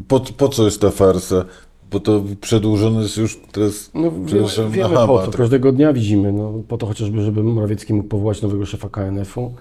po, 0.07 0.19
po 0.19 0.49
co 0.49 0.65
jest 0.65 0.81
ta 0.81 0.91
farsa? 0.91 1.45
Bo 1.91 1.99
to 1.99 2.23
przedłużone 2.41 3.01
jest 3.01 3.17
już 3.17 3.39
teraz, 3.51 3.91
No, 3.93 4.11
wiemy, 4.11 4.69
wiemy 4.71 4.95
po 4.95 5.19
tak. 5.25 5.35
każdego 5.35 5.71
dnia 5.71 5.93
widzimy, 5.93 6.31
no, 6.31 6.53
po 6.67 6.77
to 6.77 6.85
chociażby, 6.85 7.21
żeby 7.21 7.43
Morawiecki 7.43 7.93
mógł 7.93 8.07
powołać 8.07 8.41
nowego 8.41 8.65
szefa 8.65 8.89
KNF-u, 8.89 9.53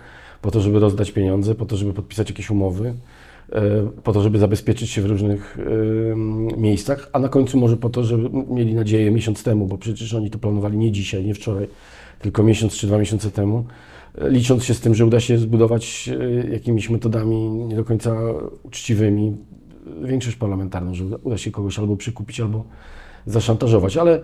po 0.43 0.51
to, 0.51 0.61
żeby 0.61 0.79
rozdać 0.79 1.11
pieniądze, 1.11 1.55
po 1.55 1.67
to, 1.67 1.77
żeby 1.77 1.93
podpisać 1.93 2.31
jakieś 2.31 2.51
umowy, 2.51 2.95
e, 3.53 3.63
po 4.03 4.13
to, 4.13 4.23
żeby 4.23 4.39
zabezpieczyć 4.39 4.91
się 4.91 5.03
w 5.03 5.07
różnych 5.07 5.59
e, 5.59 6.17
miejscach, 6.57 7.11
a 7.13 7.19
na 7.19 7.29
końcu 7.29 7.59
może 7.59 7.77
po 7.77 7.91
to, 7.91 8.05
żeby 8.05 8.31
mieli 8.55 8.75
nadzieję 8.75 9.11
miesiąc 9.11 9.43
temu, 9.43 9.67
bo 9.67 9.79
przecież 9.79 10.15
oni 10.15 10.31
to 10.31 10.39
planowali 10.39 10.79
nie 10.79 10.93
dzisiaj, 10.93 11.25
nie 11.25 11.35
wczoraj, 11.35 11.69
tylko 12.21 12.43
miesiąc 12.43 12.77
czy 12.77 12.87
dwa 12.87 12.99
miesiące 12.99 13.31
temu, 13.31 13.65
e, 14.19 14.31
licząc 14.31 14.65
się 14.65 14.75
z 14.75 14.81
tym, 14.81 14.95
że 14.95 15.07
uda 15.07 15.21
się 15.21 15.39
zbudować 15.39 16.11
jakimiś 16.53 16.91
metodami 16.91 17.51
nie 17.51 17.77
do 17.77 17.85
końca 17.85 18.17
uczciwymi 18.63 19.37
większość 20.03 20.37
parlamentarną, 20.37 20.95
że 20.95 21.05
uda, 21.05 21.39
się 21.39 21.51
kogoś 21.51 21.79
albo 21.79 21.97
przykupić, 21.97 22.41
albo 22.41 22.65
zaszantażować, 23.27 23.97
ale 23.97 24.21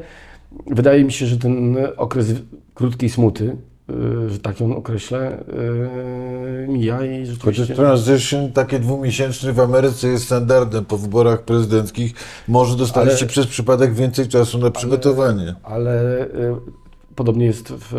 wydaje 0.67 1.05
mi 1.05 1.13
się, 1.13 1.27
że 1.27 1.37
ten 1.39 1.77
okres 1.97 2.27
krótkiej 2.75 3.09
smuty, 3.11 3.57
y, 4.25 4.31
że 4.31 4.39
tak 4.39 4.61
ją 4.61 4.77
określę, 4.77 5.45
y, 6.65 6.69
mija 6.69 7.05
i 7.05 7.21
Chociaż 7.21 7.35
rzeczywiście... 7.35 7.75
transition 7.75 8.53
takie 8.53 8.79
dwumiesięczny 8.79 9.53
w 9.53 9.61
Ameryce 9.61 10.09
jest 10.09 10.25
standardem 10.25 10.85
po 10.85 10.99
wyborach 10.99 11.43
prezydenckich. 11.43 12.15
Może 12.49 12.77
dostaliście 12.77 13.25
Ale- 13.25 13.29
przez 13.29 13.47
przypadek 13.47 13.95
więcej 13.95 14.29
czasu 14.29 14.59
na 14.59 14.71
przygotowanie. 14.71 15.55
Ale 15.63 16.25
y, 16.25 16.55
podobnie 17.17 17.47
jest 17.47 17.73
w, 17.73 17.93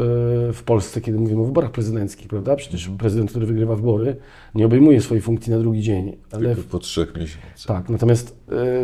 w 0.54 0.64
Polsce, 0.64 1.02
kiedy 1.02 1.20
mówimy 1.20 1.42
o 1.42 1.46
wyborach 1.46 1.72
prezydenckich, 1.72 2.28
prawda? 2.28 2.56
Przecież 2.56 2.90
prezydent, 2.98 3.30
który 3.30 3.46
wygrywa 3.46 3.76
wybory, 3.76 4.16
nie 4.56 4.66
obejmuje 4.66 5.02
swojej 5.02 5.22
funkcji 5.22 5.52
na 5.52 5.60
drugi 5.60 5.82
dzień. 5.82 6.18
Ale 6.32 6.56
Tylko 6.56 6.70
po 6.70 6.80
trzech 6.80 7.16
miesiącach. 7.16 7.66
Tak, 7.68 7.90
natomiast 7.90 8.38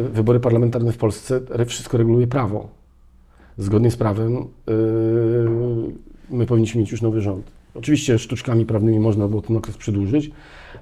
y, 0.06 0.10
wybory 0.10 0.40
parlamentarne 0.40 0.92
w 0.92 0.98
Polsce 0.98 1.42
wszystko 1.66 1.98
reguluje 1.98 2.28
prawo. 2.28 2.70
Zgodnie 3.58 3.92
z 3.92 3.98
prawem 3.98 4.38
y, 4.38 4.44
my 6.30 6.46
powinniśmy 6.46 6.82
mieć 6.82 6.92
już 6.92 7.02
nowy 7.02 7.22
rząd. 7.22 7.52
Oczywiście 7.76 8.20
sztuczkami 8.20 8.66
prawnymi 8.66 9.00
można 9.00 9.28
było 9.28 9.42
ten 9.42 9.58
okres 9.58 9.78
przedłużyć, 9.78 10.32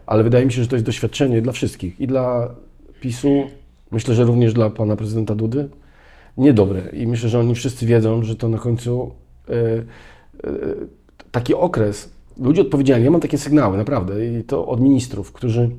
ale 0.06 0.24
wydaje 0.24 0.46
mi 0.46 0.52
się, 0.52 0.62
że 0.62 0.68
to 0.68 0.76
jest 0.76 0.86
doświadczenie 0.86 1.42
dla 1.42 1.52
wszystkich 1.52 2.00
i 2.00 2.08
dla 2.08 2.56
PiSu, 3.02 3.44
myślę, 3.92 4.16
że 4.16 4.24
również 4.24 4.54
dla 4.54 4.70
pana 4.70 4.96
prezydenta 4.96 5.36
Dudy, 5.36 5.70
niedobre. 6.38 6.82
I 6.94 7.08
myślę, 7.08 7.30
że 7.30 7.40
oni 7.40 7.56
wszyscy 7.56 7.86
wiedzą, 7.86 8.24
że 8.24 8.36
to 8.36 8.50
na 8.50 8.58
końcu 8.58 9.12
taki 11.32 11.56
okres, 11.56 12.10
ludzie 12.38 12.62
odpowiedzialni, 12.62 13.06
ja 13.06 13.12
mam 13.12 13.22
takie 13.22 13.38
sygnały, 13.38 13.78
naprawdę, 13.78 14.26
i 14.26 14.44
to 14.44 14.68
od 14.68 14.82
ministrów, 14.82 15.32
którzy 15.32 15.70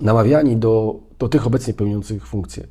namawiani 0.00 0.56
do, 0.56 1.00
do 1.18 1.28
tych 1.28 1.46
obecnie 1.46 1.74
pełniących 1.74 2.26
funkcje, 2.26 2.66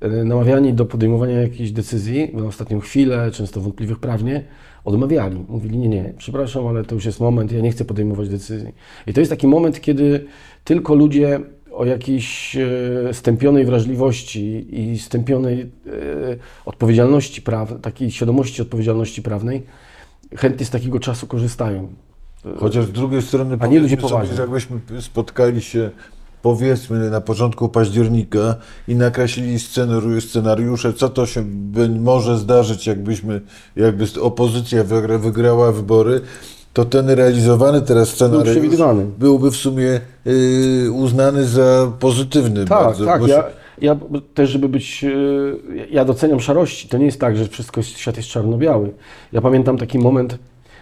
e, 0.00 0.08
namawiani 0.08 0.72
do 0.72 0.84
podejmowania 0.84 1.40
jakichś 1.40 1.70
decyzji 1.70 2.30
na 2.34 2.44
ostatnią 2.44 2.80
chwilę, 2.80 3.30
często 3.30 3.60
wątpliwych 3.60 3.98
prawnie, 3.98 4.44
odmawiali. 4.84 5.44
Mówili, 5.48 5.78
nie, 5.78 5.88
nie, 5.88 6.12
przepraszam, 6.16 6.66
ale 6.66 6.84
to 6.84 6.94
już 6.94 7.04
jest 7.04 7.20
moment, 7.20 7.52
ja 7.52 7.60
nie 7.60 7.70
chcę 7.70 7.84
podejmować 7.84 8.28
decyzji. 8.28 8.72
I 9.06 9.12
to 9.12 9.20
jest 9.20 9.30
taki 9.30 9.46
moment, 9.46 9.80
kiedy 9.80 10.24
tylko 10.64 10.94
ludzie 10.94 11.40
o 11.76 11.84
jakiejś 11.84 12.56
e, 12.56 13.14
stępionej 13.14 13.64
wrażliwości 13.64 14.66
i 14.80 14.98
stępionej 14.98 15.60
e, 15.60 15.66
odpowiedzialności 16.64 17.42
prawnej, 17.42 17.80
takiej 17.80 18.10
świadomości 18.10 18.62
odpowiedzialności 18.62 19.22
prawnej, 19.22 19.62
chętnie 20.36 20.66
z 20.66 20.70
takiego 20.70 21.00
czasu 21.00 21.26
korzystają. 21.26 21.88
Chociaż 22.56 22.86
z 22.86 22.92
drugiej 22.92 23.22
strony, 23.22 23.56
A 23.60 23.66
nie 23.66 23.80
ludzie 23.80 23.96
poważni. 23.96 24.38
jakbyśmy 24.38 24.80
spotkali 25.00 25.62
się 25.62 25.90
powiedzmy 26.42 27.10
na 27.10 27.20
początku 27.20 27.68
października 27.68 28.56
i 28.88 28.94
nakreślili 28.94 29.58
scenariusze, 30.20 30.92
co 30.92 31.08
to 31.08 31.26
się 31.26 31.44
może 32.00 32.38
zdarzyć, 32.38 32.86
jakbyśmy, 32.86 33.40
jakby 33.76 34.04
opozycja 34.20 34.84
wygra, 34.84 35.18
wygrała 35.18 35.72
wybory, 35.72 36.20
to 36.74 36.84
ten 36.84 37.10
realizowany 37.10 37.82
teraz 37.82 38.08
scenariusz 38.08 38.50
przewidywany. 38.50 39.06
byłby 39.18 39.50
w 39.50 39.56
sumie 39.56 40.00
y, 40.26 40.90
uznany 40.92 41.44
za 41.44 41.92
pozytywny 42.00 42.64
Tak, 42.64 42.84
bardzo. 42.84 43.04
tak. 43.04 43.20
bo 43.20 43.26
Ja, 43.26 43.44
ja 43.80 43.96
też, 44.34 44.50
żeby 44.50 44.68
być. 44.68 45.04
e, 45.04 45.86
Ja 45.90 46.04
doceniam 46.04 46.40
szarości. 46.40 46.88
To 46.88 46.98
nie 46.98 47.04
jest 47.06 47.20
tak, 47.20 47.36
że 47.36 47.46
wszystko 47.48 47.80
jest, 47.80 47.90
świat 47.98 48.16
jest 48.16 48.28
czarno-biały. 48.28 48.90
Ja 49.32 49.40
pamiętam 49.40 49.78
taki 49.78 49.98
moment. 49.98 50.38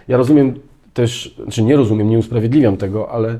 Ja 0.07 0.17
rozumiem 0.17 0.53
też, 0.93 1.35
znaczy 1.43 1.63
nie 1.63 1.75
rozumiem, 1.75 2.09
nie 2.09 2.17
usprawiedliwiam 2.19 2.77
tego, 2.77 3.11
ale 3.11 3.39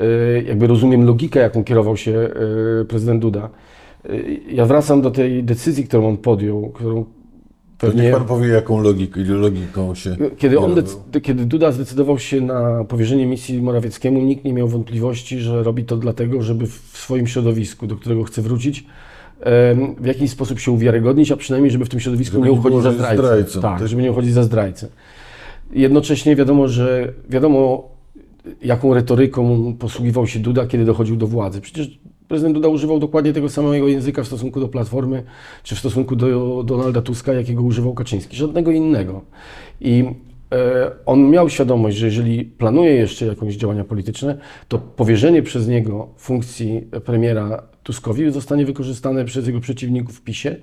e, 0.00 0.42
jakby 0.42 0.66
rozumiem 0.66 1.06
logikę, 1.06 1.40
jaką 1.40 1.64
kierował 1.64 1.96
się 1.96 2.30
prezydent 2.88 3.22
Duda. 3.22 3.48
Ja 4.48 4.66
wracam 4.66 5.02
do 5.02 5.10
tej 5.10 5.44
decyzji, 5.44 5.84
którą 5.84 6.08
on 6.08 6.16
podjął, 6.16 6.68
którą 6.74 7.04
To 7.78 7.86
niech 7.86 7.96
pewnie. 7.96 8.12
pan 8.12 8.24
powie, 8.24 8.48
jaką 8.48 8.80
logiką, 8.80 9.20
logiką 9.28 9.94
się... 9.94 10.16
Kiedy, 10.38 10.58
on 10.58 10.74
kierował. 10.74 10.76
dec- 11.12 11.20
kiedy 11.20 11.46
Duda 11.46 11.72
zdecydował 11.72 12.18
się 12.18 12.40
na 12.40 12.84
powierzenie 12.84 13.26
misji 13.26 13.62
Morawieckiemu, 13.62 14.20
nikt 14.20 14.44
nie 14.44 14.52
miał 14.52 14.68
wątpliwości, 14.68 15.38
że 15.38 15.62
robi 15.62 15.84
to 15.84 15.96
dlatego, 15.96 16.42
żeby 16.42 16.66
w 16.66 16.72
swoim 16.92 17.26
środowisku, 17.26 17.86
do 17.86 17.96
którego 17.96 18.24
chce 18.24 18.42
wrócić, 18.42 18.84
w 20.00 20.06
jakiś 20.06 20.30
sposób 20.30 20.60
się 20.60 20.70
uwiarygodnić, 20.72 21.32
a 21.32 21.36
przynajmniej, 21.36 21.70
żeby 21.70 21.84
w 21.84 21.88
tym 21.88 22.00
środowisku 22.00 22.34
Żeby 22.36 22.46
nie 22.46 22.52
uchodzić 22.52 22.82
za 22.82 22.92
zdrajcę. 22.92 23.22
zdrajcą, 23.22 23.60
Tak, 23.60 23.78
tak. 23.78 23.88
żeby 23.88 24.02
nie 24.02 24.10
uchodzić 24.10 24.32
za 24.32 24.42
zdrajcę. 24.42 24.88
Jednocześnie 25.72 26.36
wiadomo, 26.36 26.68
że 26.68 27.12
wiadomo, 27.30 27.88
jaką 28.62 28.94
retoryką 28.94 29.74
posługiwał 29.78 30.26
się 30.26 30.38
Duda, 30.40 30.66
kiedy 30.66 30.84
dochodził 30.84 31.16
do 31.16 31.26
władzy. 31.26 31.60
Przecież 31.60 31.98
prezydent 32.28 32.54
Duda 32.54 32.68
używał 32.68 32.98
dokładnie 32.98 33.32
tego 33.32 33.48
samego 33.48 33.88
języka 33.88 34.22
w 34.22 34.26
stosunku 34.26 34.60
do 34.60 34.68
Platformy, 34.68 35.22
czy 35.62 35.74
w 35.74 35.78
stosunku 35.78 36.16
do 36.16 36.62
Donalda 36.66 37.02
Tuska, 37.02 37.32
jakiego 37.32 37.62
używał 37.62 37.94
Kaczyński. 37.94 38.36
Żadnego 38.36 38.70
innego. 38.70 39.20
I 39.80 40.04
e, 40.52 40.90
on 41.06 41.30
miał 41.30 41.50
świadomość, 41.50 41.96
że 41.96 42.06
jeżeli 42.06 42.44
planuje 42.44 42.92
jeszcze 42.92 43.26
jakieś 43.26 43.56
działania 43.56 43.84
polityczne, 43.84 44.38
to 44.68 44.78
powierzenie 44.78 45.42
przez 45.42 45.68
niego 45.68 46.08
funkcji 46.16 46.88
premiera 47.04 47.62
Tuskowi 47.82 48.30
zostanie 48.30 48.66
wykorzystane 48.66 49.24
przez 49.24 49.46
jego 49.46 49.60
przeciwników 49.60 50.16
w 50.16 50.22
PiSie 50.22 50.56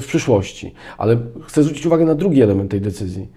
w 0.00 0.04
przyszłości. 0.06 0.74
Ale 0.98 1.18
chcę 1.46 1.62
zwrócić 1.62 1.86
uwagę 1.86 2.04
na 2.04 2.14
drugi 2.14 2.42
element 2.42 2.70
tej 2.70 2.80
decyzji, 2.80 3.28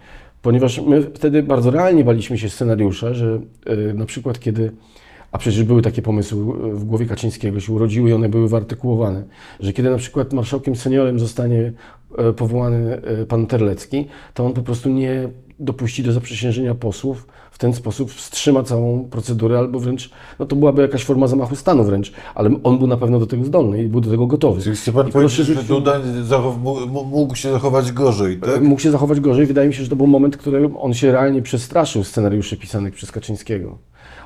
ponieważ 0.41 0.81
my 0.81 1.01
wtedy 1.01 1.43
bardzo 1.43 1.71
realnie 1.71 2.03
baliśmy 2.03 2.37
się 2.37 2.49
scenariusza, 2.49 3.13
że 3.13 3.39
e, 3.65 3.93
na 3.93 4.05
przykład 4.05 4.39
kiedy, 4.39 4.71
a 5.31 5.37
przecież 5.37 5.63
były 5.63 5.81
takie 5.81 6.01
pomysły 6.01 6.43
w 6.73 6.83
głowie 6.83 7.05
Kaczyńskiego, 7.05 7.59
się 7.59 7.73
urodziły 7.73 8.09
i 8.09 8.13
one 8.13 8.29
były 8.29 8.49
wyartykułowane, 8.49 9.23
że 9.59 9.73
kiedy 9.73 9.89
na 9.89 9.97
przykład 9.97 10.33
marszałkiem 10.33 10.75
seniorem 10.75 11.19
zostanie 11.19 11.73
e, 12.17 12.33
powołany 12.33 13.01
e, 13.01 13.25
pan 13.25 13.47
Terlecki, 13.47 14.07
to 14.33 14.45
on 14.45 14.53
po 14.53 14.61
prostu 14.61 14.89
nie 14.89 15.29
dopuści 15.59 16.03
do 16.03 16.13
zaprzysiężenia 16.13 16.75
posłów, 16.75 17.27
w 17.51 17.57
ten 17.57 17.73
sposób 17.73 18.11
wstrzyma 18.11 18.63
całą 18.63 19.03
procedurę, 19.09 19.57
albo 19.57 19.79
wręcz, 19.79 20.09
no 20.39 20.45
to 20.45 20.55
byłaby 20.55 20.81
jakaś 20.81 21.03
forma 21.03 21.27
zamachu 21.27 21.55
stanu 21.55 21.83
wręcz, 21.83 22.13
ale 22.35 22.49
on 22.63 22.77
był 22.77 22.87
na 22.87 22.97
pewno 22.97 23.19
do 23.19 23.27
tego 23.27 23.45
zdolny 23.45 23.83
i 23.83 23.87
był 23.87 24.01
do 24.01 24.09
tego 24.09 24.27
gotowy. 24.27 24.61
Czyli 24.61 24.75
chce 24.75 24.91
pan 24.91 25.07
I 25.07 25.11
powiedzieć, 25.11 25.35
proszę 25.35 25.53
że 25.53 25.63
Duda 25.63 25.99
mógł 27.05 27.35
się 27.35 27.51
zachować 27.51 27.91
gorzej, 27.91 28.37
tak? 28.37 28.61
Mógł 28.61 28.81
się 28.81 28.91
zachować 28.91 29.19
gorzej. 29.19 29.45
Wydaje 29.45 29.67
mi 29.67 29.73
się, 29.73 29.83
że 29.83 29.89
to 29.89 29.95
był 29.95 30.07
moment, 30.07 30.35
w 30.35 30.39
którym 30.39 30.77
on 30.77 30.93
się 30.93 31.11
realnie 31.11 31.41
przestraszył 31.41 32.03
scenariuszy 32.03 32.57
pisanych 32.57 32.93
przez 32.93 33.11
Kaczyńskiego. 33.11 33.77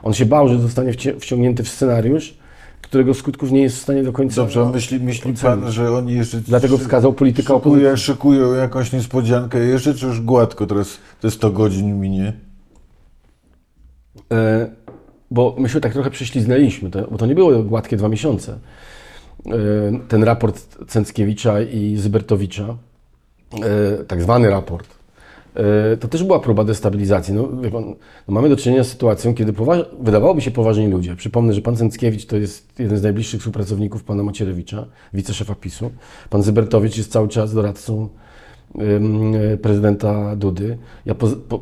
On 0.04 0.14
się 0.14 0.26
bał, 0.26 0.48
że 0.48 0.60
zostanie 0.60 0.92
wci- 0.92 1.20
wciągnięty 1.20 1.64
w 1.64 1.70
scenariusz, 1.70 2.38
którego 2.82 3.14
skutków 3.14 3.52
nie 3.52 3.62
jest 3.62 3.78
w 3.78 3.82
stanie 3.82 4.04
do 4.04 4.14
końca 4.14 4.42
Dobrze, 4.42 4.66
myśli, 4.66 5.00
myśli 5.00 5.34
pan, 5.34 5.72
że 5.72 5.92
oni 5.92 6.14
jeszcze... 6.14 6.38
Dlatego 6.38 6.78
wskazał 6.78 7.14
polityka 7.14 7.54
opozycji. 7.54 7.98
szykują, 7.98 7.98
szykują 7.98 8.54
jakąś 8.54 8.94
niespodziankę 8.94 9.60
jeszcze, 9.60 9.94
czy 9.94 10.06
już 10.06 10.22
gładko 10.22 10.68
teraz 10.68 10.98
te 11.22 11.32
100 11.32 11.52
godzin 11.52 12.00
minie? 12.00 12.34
E, 14.32 14.70
bo 15.32 15.56
my 15.60 15.70
się 15.70 15.80
tak 15.80 15.94
trochę 15.94 16.10
prześliznęliśmy, 16.12 16.90
to, 16.90 17.08
bo 17.12 17.18
to 17.18 17.26
nie 17.26 17.36
było 17.36 17.64
gładkie 17.64 17.98
dwa 17.98 18.10
miesiące. 18.10 18.60
E, 19.46 19.50
ten 20.08 20.24
raport 20.24 20.86
Cęckiewicza 20.88 21.62
i 21.62 21.98
Zybertowicza, 21.98 22.78
e, 23.54 24.04
tak 24.04 24.22
zwany 24.22 24.50
raport, 24.50 24.88
to 26.00 26.08
też 26.08 26.24
była 26.24 26.40
próba 26.40 26.64
destabilizacji. 26.64 27.34
No, 27.34 27.44
pan, 27.72 27.84
no 28.28 28.34
mamy 28.34 28.50
do 28.50 28.56
czynienia 28.56 28.84
z 28.84 28.88
sytuacją, 28.88 29.34
kiedy 29.34 29.54
poważ- 29.54 29.86
wydawałoby 30.00 30.42
się 30.42 30.52
poważni 30.52 30.88
ludzie. 30.88 31.16
Przypomnę, 31.16 31.54
że 31.54 31.62
pan 31.62 31.76
Cęckiewicz 31.76 32.26
to 32.26 32.38
jest 32.38 32.80
jeden 32.80 32.98
z 32.98 33.04
najbliższych 33.04 33.40
współpracowników 33.40 34.04
pana 34.04 34.24
Macierewicza, 34.24 34.86
wiceszefa 35.14 35.56
PiSu. 35.56 35.92
Pan 36.30 36.44
Zybertowicz 36.44 36.98
jest 36.98 37.12
cały 37.12 37.28
czas 37.28 37.54
doradcą 37.54 38.10
prezydenta 39.62 40.36
Dudy. 40.36 40.78
Ja 41.06 41.16
po, 41.16 41.28
po, 41.28 41.60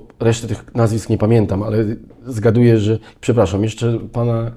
tych 0.48 0.76
nazwisk 0.76 1.10
nie 1.10 1.18
pamiętam, 1.18 1.64
ale 1.64 1.78
zgaduję, 2.26 2.78
że, 2.78 3.00
przepraszam, 3.22 3.64
jeszcze 3.64 4.00
pana, 4.00 4.52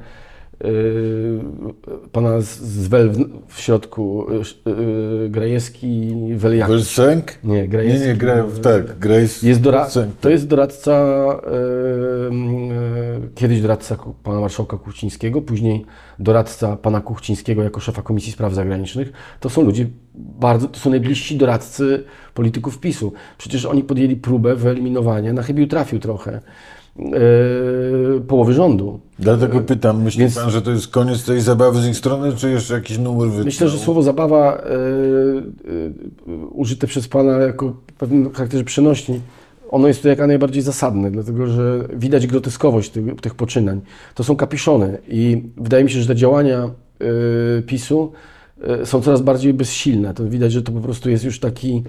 pana 2.12 2.40
z- 2.40 2.61
z 2.61 2.88
Wel 2.88 3.11
w, 3.49 3.61
środku, 3.61 4.26
yy, 4.66 5.28
Grajewski, 5.28 6.14
Weliak. 6.37 6.68
Welsenk? 6.68 7.32
Nie, 7.44 7.54
Nie, 7.54 7.68
Grajewski. 7.68 8.08
nie, 8.08 8.14
gra, 8.14 8.44
tak, 8.62 8.99
Grace 8.99 9.46
Jest 9.49 9.61
dora- 9.61 9.88
to 10.20 10.30
jest 10.30 10.46
doradca, 10.49 11.04
kiedyś 13.34 13.61
doradca 13.61 13.96
pana 14.23 14.40
marszałka 14.40 14.76
Kuchcińskiego, 14.78 15.42
później 15.42 15.84
doradca 16.18 16.76
pana 16.76 17.00
Kuchcińskiego 17.00 17.62
jako 17.62 17.80
szefa 17.80 18.02
Komisji 18.02 18.32
Spraw 18.32 18.54
Zagranicznych. 18.54 19.12
To 19.40 19.50
są 19.50 19.62
ludzie 19.62 19.87
bardzo, 20.14 20.68
to 20.68 20.78
są 20.78 20.90
najbliżsi 20.90 21.37
doradcy 21.37 22.04
polityków 22.34 22.78
PiSu. 22.78 23.12
Przecież 23.38 23.64
oni 23.66 23.82
podjęli 23.84 24.16
próbę 24.16 24.56
wyeliminowania, 24.56 25.32
na 25.32 25.42
chybił 25.42 25.66
trafił 25.66 25.99
trochę, 25.99 26.40
połowy 28.28 28.52
rządu. 28.52 29.00
Dlatego 29.18 29.61
pytam, 29.61 30.02
myśli 30.02 30.21
Więc- 30.21 30.35
pan, 30.35 30.50
że 30.50 30.62
to 30.62 30.71
jest 30.71 30.88
koniec 30.88 31.25
tej 31.25 31.40
zabawy 31.40 31.80
z 31.80 31.87
ich 31.87 31.97
strony, 31.97 32.37
czy 32.37 32.50
jeszcze 32.50 32.75
jakiś 32.75 32.99
numer 32.99 33.26
wytrwał? 33.26 33.44
Myślę, 33.44 33.68
że 33.68 33.78
słowo 33.78 34.02
zabawa 34.02 34.56
e, 34.56 34.61
e, 34.62 36.37
użyte 36.50 36.87
przez 36.87 37.09
Pana 37.09 37.33
jako 37.33 37.76
pewnym 37.99 38.33
charakterze 38.33 38.64
przenośni, 38.64 39.21
ono 39.71 39.88
jest 39.88 40.02
tu 40.02 40.09
jak 40.09 40.18
najbardziej 40.18 40.62
zasadne, 40.62 41.11
dlatego 41.11 41.47
że 41.47 41.88
widać 41.97 42.26
groteskowość 42.26 42.90
tych, 42.90 43.21
tych 43.21 43.35
poczynań. 43.35 43.80
To 44.14 44.25
są 44.25 44.37
kapiszony 44.37 44.99
i 45.09 45.42
wydaje 45.56 45.85
mi 45.85 45.90
się, 45.90 46.00
że 46.00 46.06
te 46.06 46.16
działania 46.16 46.71
e, 47.59 47.62
PiSu 47.62 48.12
są 48.85 49.00
coraz 49.00 49.23
bardziej 49.23 49.54
bezsilne. 49.54 50.14
To 50.14 50.25
widać, 50.25 50.52
że 50.52 50.62
to 50.62 50.73
po 50.73 50.80
prostu 50.80 51.11
jest 51.11 51.25
już 51.25 51.40
taki 51.40 51.83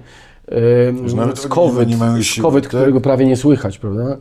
skowyt, 1.38 1.88
skowyt 2.22 2.64
tak? 2.64 2.68
którego 2.68 3.00
prawie 3.00 3.26
nie 3.26 3.36
słychać, 3.36 3.78
prawda? 3.78 4.16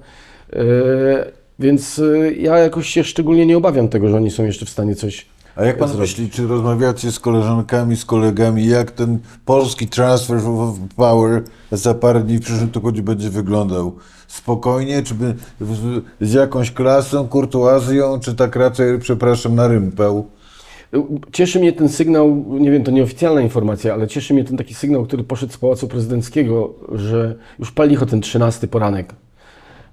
Więc 1.60 2.00
e, 2.00 2.32
ja 2.34 2.58
jakoś 2.58 2.90
się 2.90 3.04
szczególnie 3.04 3.46
nie 3.46 3.58
obawiam 3.58 3.88
tego, 3.90 4.10
że 4.10 4.18
oni 4.18 4.32
są 4.32 4.44
jeszcze 4.44 4.66
w 4.66 4.70
stanie 4.70 4.96
coś 4.96 5.26
A 5.56 5.66
jak 5.66 5.78
pan 5.78 5.90
zrobić. 5.90 6.12
myśli, 6.12 6.30
czy 6.30 6.48
rozmawiacie 6.48 7.12
z 7.12 7.20
koleżankami, 7.20 7.96
z 7.96 8.06
kolegami, 8.06 8.68
jak 8.68 8.92
ten 8.92 9.20
polski 9.46 9.88
transfer 9.88 10.38
of 10.38 10.76
power 10.96 11.44
za 11.72 11.94
parę 11.94 12.20
dni 12.24 12.38
w 12.38 12.42
przyszłym 12.42 12.70
tygodniu 12.70 13.04
będzie 13.04 13.30
wyglądał? 13.30 13.96
Spokojnie, 14.28 15.04
czy 15.04 15.14
by 15.14 15.36
z, 16.22 16.34
jakąś 16.34 16.72
klasą, 16.72 17.28
kurtuazją, 17.28 18.20
czy 18.20 18.36
tak 18.36 18.56
raczej, 18.56 19.00
przepraszam, 19.00 19.56
na 19.56 19.68
rympał? 19.68 20.26
Cieszy 21.32 21.60
mnie 21.60 21.74
ten 21.74 21.90
sygnał, 21.90 22.46
nie 22.50 22.72
wiem, 22.72 22.84
to 22.84 22.92
nieoficjalna 22.92 23.42
informacja, 23.42 23.94
ale 23.94 24.08
cieszy 24.08 24.34
mnie 24.34 24.44
ten 24.44 24.58
taki 24.58 24.74
sygnał, 24.74 25.06
który 25.06 25.24
poszedł 25.24 25.54
z 25.54 25.58
Pałacu 25.58 25.88
Prezydenckiego, 25.88 26.74
że 26.92 27.36
już 27.60 27.72
pal 27.72 27.90
licho 27.90 28.06
ten 28.06 28.22
13 28.22 28.68
poranek. 28.68 29.14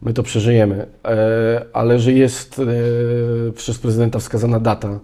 My 0.02 0.12
to 0.12 0.22
przeżyjemy, 0.22 0.86
e, 1.04 1.64
ale 1.72 1.98
że 1.98 2.12
jest 2.12 2.58
e, 2.58 3.52
przez 3.52 3.78
prezydenta 3.78 4.18
wskazana 4.18 4.60
data 4.60 5.00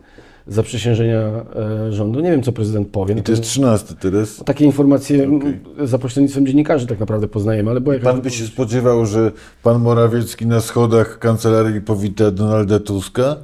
zaprzysiężenia 0.46 1.20
e, 1.20 1.92
rządu. 1.92 2.20
Nie 2.20 2.30
wiem, 2.30 2.42
co 2.42 2.52
prezydent 2.52 2.88
powie. 2.88 3.14
I 3.14 3.22
to 3.22 3.32
jest 3.32 3.42
13 3.42 3.94
teraz. 4.00 4.42
Takie 4.44 4.64
informacje 4.64 5.24
m, 5.24 5.40
za 5.84 5.98
pośrednictwem 5.98 6.46
dziennikarzy 6.46 6.86
tak 6.86 7.00
naprawdę 7.00 7.28
poznajemy, 7.28 7.70
ale 7.70 7.80
była 7.80 7.94
jakaś... 7.94 8.12
Pan 8.12 8.22
by 8.22 8.30
się 8.30 8.44
spodziewał, 8.44 9.06
że 9.06 9.32
pan 9.62 9.82
Morawiecki 9.82 10.46
na 10.46 10.60
schodach 10.60 11.18
kancelarii 11.18 11.80
powita 11.80 12.30
Donalda 12.30 12.80
Tuska? 12.80 13.36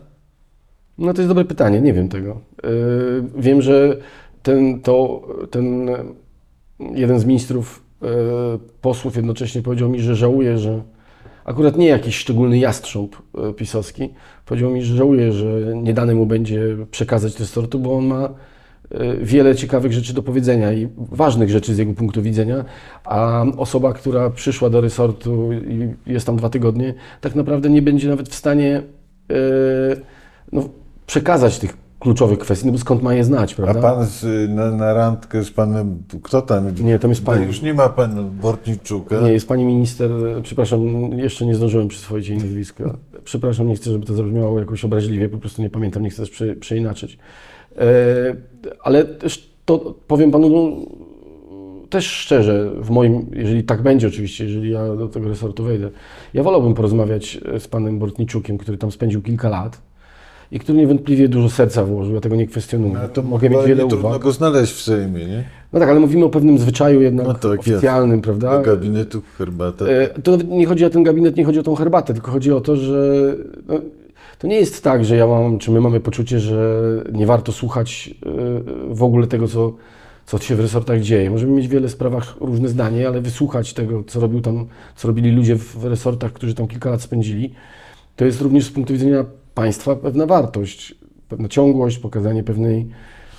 No 0.99 1.15
to 1.15 1.21
jest 1.21 1.31
dobre 1.31 1.45
pytanie, 1.45 1.81
nie 1.81 1.93
wiem 1.93 2.09
tego. 2.09 2.41
Wiem, 3.37 3.63
że 3.63 3.97
ten, 4.43 4.81
to, 4.81 5.29
ten 5.51 5.91
jeden 6.95 7.21
z 7.21 7.25
ministrów 7.25 7.83
posłów 8.81 9.17
jednocześnie 9.17 9.63
powiedział 9.63 9.89
mi, 9.89 10.01
że 10.01 10.17
żałuje, 10.17 10.59
że 10.59 10.83
akurat 11.45 11.77
nie 11.77 11.87
jakiś 11.87 12.17
szczególny 12.17 12.59
jastrząb 12.59 13.17
e, 13.17 13.53
pisowski, 13.53 14.09
powiedział 14.47 14.71
mi, 14.71 14.83
że 14.83 14.97
żałuje, 14.97 15.33
że 15.33 15.77
nie 15.77 15.95
dane 15.95 16.15
mu 16.15 16.27
będzie 16.27 16.77
przekazać 16.91 17.41
resortu, 17.41 17.79
bo 17.79 17.97
on 17.97 18.07
ma 18.07 18.29
e, 18.91 19.17
wiele 19.17 19.55
ciekawych 19.55 19.93
rzeczy 19.93 20.15
do 20.15 20.23
powiedzenia 20.23 20.73
i 20.73 20.89
ważnych 20.97 21.51
rzeczy 21.51 21.75
z 21.75 21.79
jego 21.79 21.95
punktu 21.95 22.23
widzenia, 22.23 22.65
a 23.05 23.45
osoba, 23.57 23.93
która 23.93 24.31
przyszła 24.31 24.71
do 24.71 24.81
resortu 24.81 25.53
i 25.53 25.95
jest 26.07 26.27
tam 26.27 26.37
dwa 26.37 26.51
tygodnie, 26.51 26.95
tak 27.21 27.35
naprawdę 27.35 27.71
nie 27.71 27.83
będzie 27.83 28.09
nawet 28.09 28.29
w 28.29 28.35
stanie 28.35 28.83
e, 29.31 29.35
no, 30.53 30.69
przekazać 31.07 31.59
tych 31.59 31.84
kluczowych 32.05 32.39
kwestii, 32.39 32.67
no 32.67 32.73
bo 32.73 32.79
skąd 32.79 33.03
ma 33.03 33.15
je 33.15 33.25
znać, 33.25 33.53
A 33.53 33.57
prawda? 33.57 33.81
pan 33.83 34.07
z, 34.07 34.51
na, 34.51 34.71
na 34.71 34.95
randkę 34.95 35.45
z 35.45 35.51
panem, 35.51 36.03
kto 36.23 36.43
tam? 36.43 36.65
Nie, 36.81 36.99
tam 36.99 37.11
jest 37.11 37.27
No, 37.27 37.33
pani. 37.33 37.47
już 37.47 37.63
nie 37.63 37.75
ma 37.75 37.89
pan 37.89 38.31
Bortniczuka. 38.31 39.21
Nie, 39.21 39.33
jest 39.33 39.49
pani 39.49 39.65
minister, 39.65 40.11
przepraszam, 40.43 40.83
jeszcze 41.19 41.47
nie 41.47 41.55
zdążyłem 41.55 41.89
przyswoić 41.89 42.29
jej 42.29 42.39
nazwiska. 42.39 42.97
Przepraszam, 43.25 43.69
nie 43.69 43.75
chcę, 43.77 43.91
żeby 43.91 44.07
to 44.07 44.15
zabrzmiało 44.15 44.59
jakoś 44.61 44.85
obraźliwie, 44.85 45.29
po 45.29 45.39
prostu 45.39 45.63
nie 45.63 45.71
pamiętam, 45.71 46.03
nie 46.03 46.11
chcę 46.11 46.23
też 46.23 46.31
prze, 46.31 46.57
przeinaczyć. 46.57 47.19
E, 47.77 47.87
ale 48.83 49.05
też 49.05 49.51
to 49.65 49.95
powiem 50.07 50.31
panu 50.31 50.49
no, 50.49 50.87
też 51.91 52.07
szczerze, 52.07 52.71
w 52.81 52.91
moim, 52.91 53.27
jeżeli 53.33 53.65
tak 53.65 53.83
będzie 53.83 54.07
oczywiście, 54.09 54.45
jeżeli 54.45 54.71
ja 54.71 54.97
do 54.97 55.09
tego 55.09 55.29
resortu 55.29 55.65
wejdę, 55.65 55.91
ja 56.35 56.43
wolałbym 56.43 56.75
porozmawiać 56.75 57.41
z 57.59 57.69
panem 57.69 57.99
Bortniczukiem, 57.99 58.59
który 58.59 58.79
tam 58.79 58.91
spędził 58.93 59.23
kilka 59.23 59.49
lat 59.49 59.81
i 60.55 60.59
który 60.59 60.79
niewątpliwie 60.79 61.29
dużo 61.29 61.51
serca 61.51 61.85
włożył, 61.85 62.15
ja 62.15 62.21
tego 62.21 62.37
nie 62.37 62.47
kwestionuję. 62.47 62.95
No, 63.03 63.09
to 63.09 63.23
Mogę 63.23 63.51
mieć 63.51 63.61
wiele 63.67 63.83
nie 63.85 63.91
trudno 63.91 64.09
uwag. 64.09 64.23
go 64.23 64.33
znaleźć 64.33 64.73
w 64.73 64.81
Sejmie, 64.83 65.25
nie? 65.27 65.45
No 65.73 65.81
tak, 65.81 65.89
ale 65.89 66.01
mówimy 66.01 66.25
o 66.25 66.29
pewnym 66.31 66.59
zwyczaju 66.59 67.01
jednak 67.03 67.27
No 67.27 67.35
tak, 67.35 67.43
jest. 67.53 67.69
oficjalnym, 67.69 68.21
prawda? 68.23 68.59
Do 68.59 68.63
gabinetu 68.65 69.23
herbata. 69.39 69.85
E, 69.85 70.09
To 70.09 70.31
nawet 70.31 70.49
nie 70.51 70.67
chodzi 70.67 70.85
o 70.85 70.91
ten 70.91 71.03
gabinet, 71.03 71.37
nie 71.37 71.45
chodzi 71.45 71.59
o 71.59 71.63
tą 71.63 71.75
herbatę, 71.75 72.15
tylko 72.15 72.31
chodzi 72.31 72.53
o 72.53 72.61
to, 72.61 72.77
że 72.77 73.35
no, 73.69 73.75
to 74.39 74.47
nie 74.47 74.57
jest 74.57 74.85
tak, 74.85 75.05
że 75.05 75.17
ja 75.17 75.27
mam, 75.27 75.59
czy 75.59 75.71
my 75.71 75.81
mamy 75.81 76.01
poczucie, 76.01 76.41
że 76.41 76.81
nie 77.13 77.27
warto 77.27 77.53
słuchać 77.53 78.15
e, 78.27 78.31
w 78.95 79.03
ogóle 79.03 79.27
tego, 79.27 79.49
co, 79.49 79.73
co 80.27 80.39
się 80.39 80.57
w 80.57 80.61
resortach 80.61 81.01
dzieje. 81.01 81.31
Możemy 81.31 81.53
mieć 81.53 81.69
w 81.69 81.71
wiele 81.71 81.89
sprawach 81.89 82.35
różne 82.41 82.69
zdanie, 82.69 83.09
ale 83.09 83.21
wysłuchać 83.21 83.75
tego, 83.75 84.05
co 84.07 84.21
robił 84.21 84.41
tam, 84.41 84.67
co 84.97 85.09
robili 85.09 85.31
ludzie 85.33 85.57
w 85.57 85.85
resortach, 85.85 86.33
którzy 86.33 86.55
tam 86.55 86.67
kilka 86.69 86.91
lat 86.91 87.03
spędzili, 87.03 87.55
to 88.17 88.25
jest 88.25 88.41
również 88.41 88.65
z 88.65 88.71
punktu 88.71 88.93
widzenia 88.93 89.25
państwa 89.55 89.97
pewna 89.97 90.27
wartość, 90.27 90.95
pewna 91.29 91.49
ciągłość, 91.49 91.99
pokazanie 91.99 92.43
pewnej, 92.43 92.87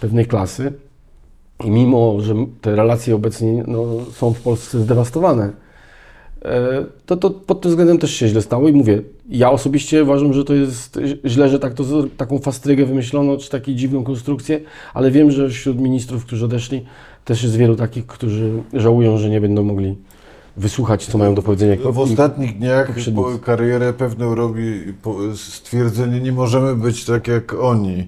pewnej 0.01 0.25
klasy. 0.25 0.73
I 1.63 1.69
mimo, 1.71 2.19
że 2.19 2.35
te 2.61 2.75
relacje 2.75 3.15
obecnie 3.15 3.63
no, 3.67 3.85
są 4.11 4.33
w 4.33 4.41
Polsce 4.41 4.79
zdewastowane, 4.79 5.51
e, 6.45 6.85
to, 7.05 7.17
to 7.17 7.29
pod 7.29 7.61
tym 7.61 7.71
względem 7.71 7.97
też 7.97 8.11
się 8.13 8.27
źle 8.27 8.41
stało 8.41 8.69
i 8.69 8.73
mówię, 8.73 9.01
ja 9.29 9.51
osobiście 9.51 10.03
uważam, 10.03 10.33
że 10.33 10.43
to 10.43 10.53
jest 10.53 10.99
źle, 11.25 11.49
że 11.49 11.59
tak 11.59 11.73
to, 11.73 11.83
taką 12.17 12.39
fastrygę 12.39 12.85
wymyślono, 12.85 13.37
czy 13.37 13.49
taką 13.49 13.71
dziwną 13.71 14.03
konstrukcję, 14.03 14.61
ale 14.93 15.11
wiem, 15.11 15.31
że 15.31 15.49
wśród 15.49 15.79
ministrów, 15.79 16.25
którzy 16.25 16.45
odeszli, 16.45 16.85
też 17.25 17.43
jest 17.43 17.55
wielu 17.55 17.75
takich, 17.75 18.05
którzy 18.05 18.51
żałują, 18.73 19.17
że 19.17 19.29
nie 19.29 19.41
będą 19.41 19.63
mogli 19.63 19.95
wysłuchać, 20.57 21.05
co 21.05 21.17
mają 21.17 21.35
do 21.35 21.41
powiedzenia. 21.41 21.75
W 21.91 21.99
ostatnich 21.99 22.57
dniach 22.57 22.87
poprzednicy. 22.87 23.39
po 23.39 23.45
karierę 23.45 23.93
pewną 23.93 24.35
robi 24.35 24.93
stwierdzenie, 25.35 26.19
nie 26.19 26.31
możemy 26.31 26.75
być 26.75 27.05
tak 27.05 27.27
jak 27.27 27.53
oni. 27.53 28.07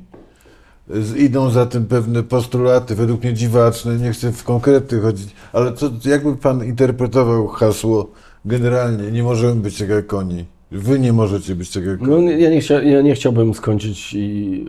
Idą 1.18 1.50
za 1.50 1.66
tym 1.66 1.86
pewne 1.86 2.24
postulaty, 2.24 2.96
według 2.96 3.24
mnie 3.24 3.34
dziwaczne, 3.34 3.96
nie 3.96 4.12
chcę 4.12 4.32
w 4.32 4.44
konkrety 4.44 5.00
chodzić, 5.00 5.36
ale 5.54 5.74
co, 5.74 5.90
jakby 6.06 6.36
pan 6.36 6.66
interpretował 6.66 7.48
hasło 7.48 8.12
generalnie, 8.46 9.12
nie 9.12 9.24
możemy 9.24 9.62
być 9.62 9.78
tak 9.78 9.90
jak 9.90 10.14
oni. 10.14 10.46
Wy 10.72 11.00
nie 11.00 11.14
możecie 11.14 11.56
być 11.56 11.72
tak 11.72 11.86
jak 11.86 12.02
No, 12.02 12.20
ja, 12.20 12.50
nie 12.50 12.62
chcia, 12.62 12.84
ja 12.84 13.02
nie 13.02 13.16
chciałbym 13.16 13.54
skończyć 13.54 14.14
i, 14.14 14.66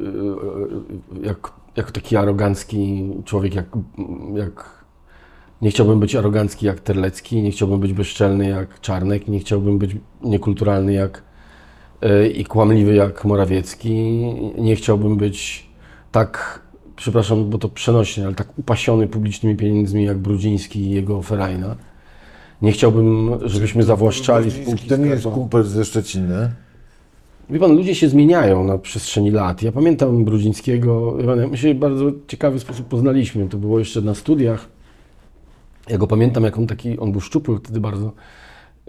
e, 1.23 1.27
jak, 1.27 1.53
jako 1.77 1.91
taki 1.91 2.17
arogancki 2.17 3.11
człowiek, 3.25 3.55
jak, 3.55 3.67
jak 4.35 4.78
nie 5.63 5.71
chciałbym 5.71 6.01
być 6.01 6.17
arogancki 6.17 6.67
jak 6.67 6.81
Terlecki, 6.81 7.43
nie 7.43 7.51
chciałbym 7.51 7.81
być 7.81 7.93
bezczelny 7.93 8.49
jak 8.49 8.81
Czarnek, 8.81 9.29
nie 9.29 9.39
chciałbym 9.39 9.79
być 9.79 9.97
niekulturalny 10.23 10.93
jak 10.93 11.23
e, 12.03 12.29
i 12.29 12.45
kłamliwy 12.45 12.95
jak 12.95 13.25
Morawiecki, 13.25 13.95
nie 14.59 14.77
chciałbym 14.77 15.17
być 15.17 15.69
tak, 16.13 16.63
przepraszam, 16.97 17.51
bo 17.51 17.59
to 17.59 17.69
przenośnie, 17.69 18.27
ale 18.27 18.35
tak 18.35 18.59
upasiony 18.59 19.07
publicznymi 19.07 19.57
pieniędzmi 19.57 20.05
jak 20.05 20.19
Brudziński 20.19 20.81
i 20.81 20.91
jego 20.91 21.23
Ferajna. 21.23 21.77
Nie 22.63 22.73
chciałbym, 22.73 23.31
żebyśmy 23.45 23.83
zawłaszczali 23.83 24.51
spółki 24.51 24.89
To 24.89 24.97
nie 24.97 25.07
jest 25.07 25.25
kumpel 25.25 25.65
ze 25.65 25.85
Szczecina. 25.85 26.51
Wie 27.51 27.59
pan, 27.59 27.73
ludzie 27.73 27.95
się 27.95 28.09
zmieniają 28.09 28.65
na 28.65 28.79
przestrzeni 28.79 29.31
lat. 29.31 29.63
Ja 29.63 29.73
pamiętam 29.73 30.25
Brudzińskiego, 30.25 31.17
my 31.51 31.57
się 31.57 31.75
w 31.75 31.79
bardzo 31.79 32.05
ciekawy 32.27 32.61
sposób 32.61 32.87
poznaliśmy. 32.87 33.49
To 33.49 33.59
było 33.59 33.79
jeszcze 33.79 34.01
na 34.01 34.15
studiach. 34.15 34.69
Ja 35.91 35.99
go 35.99 36.07
pamiętam, 36.07 36.45
jak 36.45 36.59
on 36.59 36.67
taki, 36.67 36.99
on 36.99 37.13
był 37.13 37.21
szczupły 37.21 37.59
wtedy 37.59 37.81
bardzo. 37.81 38.13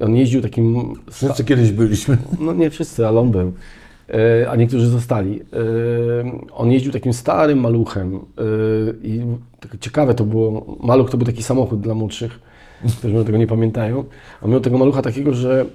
On 0.01 0.15
jeździł 0.15 0.41
takim, 0.41 0.93
Wszyscy 1.11 1.43
kiedyś 1.43 1.71
byliśmy. 1.71 2.17
no 2.39 2.53
nie 2.53 2.69
wszyscy, 2.69 3.07
ale 3.07 3.19
on 3.19 3.31
był, 3.31 3.53
E, 4.13 4.49
a 4.49 4.55
niektórzy 4.55 4.87
zostali. 4.87 5.41
E, 5.41 5.45
On 6.53 6.71
jeździł 6.71 6.91
takim 6.91 7.13
starym 7.13 7.59
maluchem 7.59 8.15
e, 8.15 8.19
i 9.03 9.21
tak 9.59 9.79
ciekawe 9.79 10.15
to 10.15 10.23
było, 10.23 10.77
maluch 10.79 11.09
to 11.09 11.17
był 11.17 11.25
taki 11.25 11.43
samochód 11.43 11.81
dla 11.81 11.93
młodszych, 11.93 12.39
którzy 12.97 13.25
tego 13.25 13.37
nie 13.37 13.47
pamiętają. 13.47 14.03
On 14.41 14.51
miał 14.51 14.59
tego 14.59 14.77
malucha 14.77 15.01
takiego, 15.01 15.33
że 15.33 15.65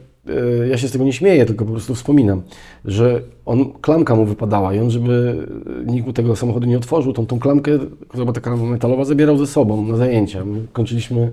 ja 0.71 0.79
się 0.79 0.89
z 0.89 0.93
tego 0.93 1.05
nie 1.05 1.13
śmieję, 1.13 1.47
tylko 1.47 1.65
po 1.65 1.71
prostu 1.71 1.95
wspominam, 1.95 2.43
że 2.85 3.23
on, 3.47 3.73
klamka 3.73 4.15
mu 4.15 4.27
wypadała 4.27 4.75
i 4.75 4.79
on, 4.79 4.91
żeby 4.91 5.47
nikt 5.87 6.07
mu 6.07 6.13
tego 6.13 6.37
samochodu 6.37 6.67
nie 6.67 6.77
otworzył, 6.77 7.13
tą, 7.13 7.27
tą 7.27 7.39
klamkę, 7.39 7.79
która 8.09 8.25
była 8.25 8.33
taka 8.33 8.57
metalowa, 8.57 9.05
zabierał 9.05 9.39
ze 9.39 9.47
sobą 9.47 9.87
na 9.87 9.97
zajęcia. 9.97 10.45
My 10.45 10.61
kończyliśmy 10.73 11.33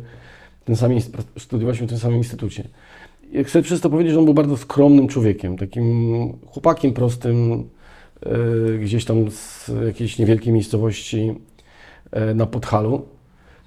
ten 0.65 0.75
sam, 0.75 0.91
studiowaliśmy 1.37 1.87
w 1.87 1.89
tym 1.89 1.99
samym 1.99 2.17
instytucie. 2.17 2.63
I 3.31 3.43
chcę 3.43 3.61
przez 3.61 3.81
to 3.81 3.89
powiedzieć, 3.89 4.13
że 4.13 4.19
on 4.19 4.25
był 4.25 4.33
bardzo 4.33 4.57
skromnym 4.57 5.07
człowiekiem, 5.07 5.57
takim 5.57 6.13
chłopakiem 6.47 6.93
prostym, 6.93 7.63
e, 8.25 8.77
gdzieś 8.77 9.05
tam 9.05 9.31
z 9.31 9.71
jakiejś 9.85 10.19
niewielkiej 10.19 10.53
miejscowości 10.53 11.33
e, 12.11 12.33
na 12.33 12.45
Podhalu, 12.45 13.05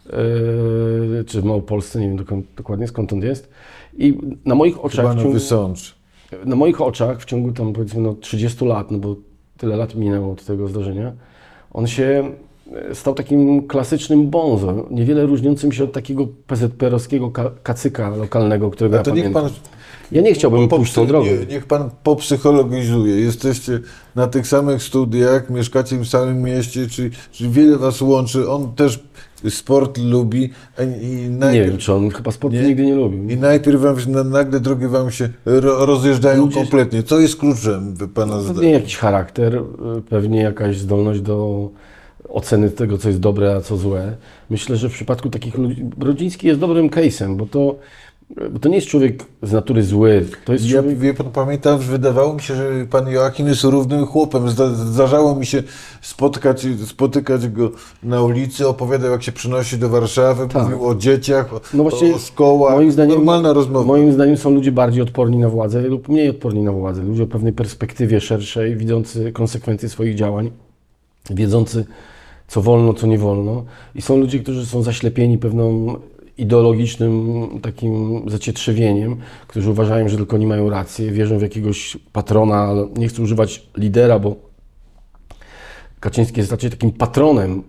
e, 0.07 1.25
czy 1.27 1.41
w 1.41 1.45
Małopolsce, 1.45 2.01
nie 2.01 2.09
wiem 2.09 2.17
dokąd, 2.17 2.47
dokładnie 2.57 2.89
skąd 2.89 3.13
on 3.13 3.23
jest. 3.23 3.49
I 3.99 4.19
na 4.45 4.55
moich 4.55 4.85
oczach, 4.85 4.97
Chyba 5.05 5.15
na 5.15 5.21
ciągu, 5.23 5.33
Wysącz. 5.35 5.95
na 6.45 6.57
moich 6.57 6.81
oczach 6.81 7.21
w 7.21 7.25
ciągu 7.25 7.53
tam 7.53 7.73
powiedzmy 7.73 8.01
no, 8.01 8.15
30 8.15 8.65
lat, 8.65 8.91
no 8.91 8.99
bo 8.99 9.17
tyle 9.57 9.77
lat 9.77 9.95
minęło 9.95 10.33
od 10.33 10.45
tego 10.45 10.69
zdarzenia, 10.69 11.13
on 11.73 11.87
się 11.87 12.31
e, 12.91 12.95
stał 12.95 13.15
takim 13.15 13.67
klasycznym 13.69 14.31
bonzo, 14.31 14.87
niewiele 14.91 15.27
różniącym 15.27 15.73
się 15.73 15.85
od 15.85 15.93
takiego 15.93 16.27
PZPR-owskiego 16.47 17.31
ka- 17.31 17.51
kacyka 17.63 18.09
lokalnego, 18.17 18.71
którego 18.71 18.97
A 18.97 18.99
ja 18.99 19.15
niech 19.15 19.25
pamiętam. 19.33 19.43
pan 19.43 19.53
Ja 20.13 20.23
nie 20.23 20.35
chciałbym 20.35 20.69
pójść 20.69 20.93
tą 20.93 21.07
drogą. 21.07 21.27
nie- 21.27 21.47
Niech 21.47 21.67
pan 21.67 21.91
popsychologizuje. 22.03 23.15
Jesteście 23.21 23.81
na 24.15 24.27
tych 24.27 24.47
samych 24.47 24.83
studiach, 24.83 25.51
mieszkacie 25.51 25.97
w 25.99 26.07
samym 26.07 26.43
mieście, 26.43 26.87
czy, 26.87 27.11
czy 27.33 27.49
wiele 27.49 27.79
was 27.79 28.01
łączy. 28.03 28.51
On 28.51 28.75
też 28.75 29.05
sport 29.51 29.99
lubi 29.99 30.51
a- 30.79 30.83
i 30.83 31.07
Nie 31.07 31.31
najpierw, 31.31 31.69
wiem, 31.71 31.79
czy 31.79 31.93
on 31.93 32.11
chyba 32.11 32.31
sportu 32.31 32.57
Nie? 32.57 32.63
nigdy 32.65 32.87
nie 32.87 32.95
lubił. 32.95 33.29
i 33.29 33.37
najpierw 33.37 33.81
wam 33.81 34.01
się, 34.01 34.11
na- 34.11 34.25
nagle 34.25 34.61
drogi 34.61 34.87
wam 34.87 35.11
się 35.11 35.29
ro, 35.47 35.87
rozjeżdżają 35.87 36.41
Ludzie- 36.41 36.55
kompletnie. 36.61 37.03
Co 37.03 37.21
jest 37.21 37.37
kluczem 37.37 37.95
pana 38.15 38.37
Pewnie 38.37 38.53
zdania? 38.55 38.71
jakiś 38.71 38.97
charakter, 38.97 39.55
y, 39.57 39.63
pewnie 40.11 40.43
jakaś 40.43 40.79
zdolność 40.79 41.21
do 41.21 41.71
oceny 42.29 42.71
tego, 42.71 42.99
co 42.99 43.09
jest 43.09 43.21
dobre, 43.21 43.55
a 43.57 43.61
co 43.61 43.77
złe. 43.77 44.17
Myślę, 44.51 44.77
że 44.77 44.89
w 44.89 44.93
przypadku 44.93 45.31
takich 45.31 45.59
ludzi, 45.59 45.85
Brodziński 45.85 46.47
jest 46.47 46.61
dobrym 46.61 46.91
case'em, 46.91 47.37
bo 47.37 47.47
to 47.47 47.77
Bo 48.51 48.59
to 48.59 48.69
nie 48.69 48.75
jest 48.75 48.87
człowiek 48.87 49.23
z 49.43 49.53
natury 49.53 49.83
zły. 49.83 50.27
To 50.45 50.53
jest 50.53 50.65
Ja, 50.65 50.81
człowiek... 50.83 50.99
wie 50.99 51.15
pan, 51.15 51.31
pamiętam, 51.31 51.83
że 51.83 51.93
wydawało 51.93 52.35
mi 52.35 52.41
się, 52.41 52.55
że 52.55 52.71
pan 52.91 53.09
Joachim 53.09 53.47
jest 53.47 53.65
równym 53.65 54.07
chłopem. 54.07 54.49
Zda, 54.51 54.69
zdarzało 54.75 55.35
mi 55.35 55.47
się 55.47 55.63
spotkać, 56.03 56.67
spotykać 56.87 57.49
go 57.49 57.71
na 58.03 58.23
ulicy, 58.23 58.69
opowiadał 58.69 59.11
jak 59.11 59.23
się 59.23 59.33
przynosi 59.33 59.79
do 59.79 59.89
Warszawy, 59.89 60.49
Tak. 60.49 60.63
mówił 60.63 60.87
o 60.87 60.95
dzieciach, 60.95 61.55
o, 61.55 61.61
No 61.75 61.83
właśnie, 61.83 62.15
o 62.15 62.19
szkołach. 62.19 62.75
moim 62.75 62.93
zdaniem- 62.93 63.15
Normalna 63.17 63.53
rozmowa. 63.53 63.87
Moim 63.87 64.13
zdaniem 64.13 64.37
są 64.37 64.51
ludzie 64.51 64.73
bardziej 64.73 65.03
odporni 65.03 65.39
na 65.39 65.49
władzę 65.49 65.83
lub 65.83 66.09
mniej 66.09 66.29
odporni 66.31 66.63
na 66.63 66.73
władzę. 66.73 67.03
Ludzie 67.03 67.23
o 67.23 67.27
pewnej 67.27 67.53
perspektywie 67.53 68.21
szerszej, 68.21 68.77
widzący 68.77 69.33
konsekwencje 69.33 69.89
swoich 69.89 70.15
działań, 70.15 70.51
wiedzący, 71.31 71.85
co 72.49 72.63
wolno, 72.63 72.95
co 72.95 73.07
nie 73.07 73.19
wolno. 73.19 73.65
I 73.95 74.03
są 74.03 74.17
ludzie, 74.17 74.39
którzy 74.39 74.67
są 74.67 74.83
zaślepieni 74.83 75.39
pewną 75.39 75.95
ideologicznym 76.39 77.49
takim 77.63 78.23
zacietrzewieniem, 78.31 79.17
którzy 79.49 79.71
uważają, 79.71 80.09
że 80.09 80.17
tylko 80.17 80.37
oni 80.37 80.47
mają 80.47 80.71
rację, 80.71 81.11
wierzą 81.11 81.39
w 81.39 81.43
jakiegoś 81.43 81.97
patrona, 82.13 82.57
ale 82.57 82.89
nie 82.97 83.09
chcą 83.09 83.23
używać 83.23 83.67
lidera, 83.77 84.19
bo 84.19 84.37
Kaczyński 86.05 86.41
jest 86.41 86.51
raczej 86.51 86.71
takim 86.71 86.93
patronem, 86.93 87.63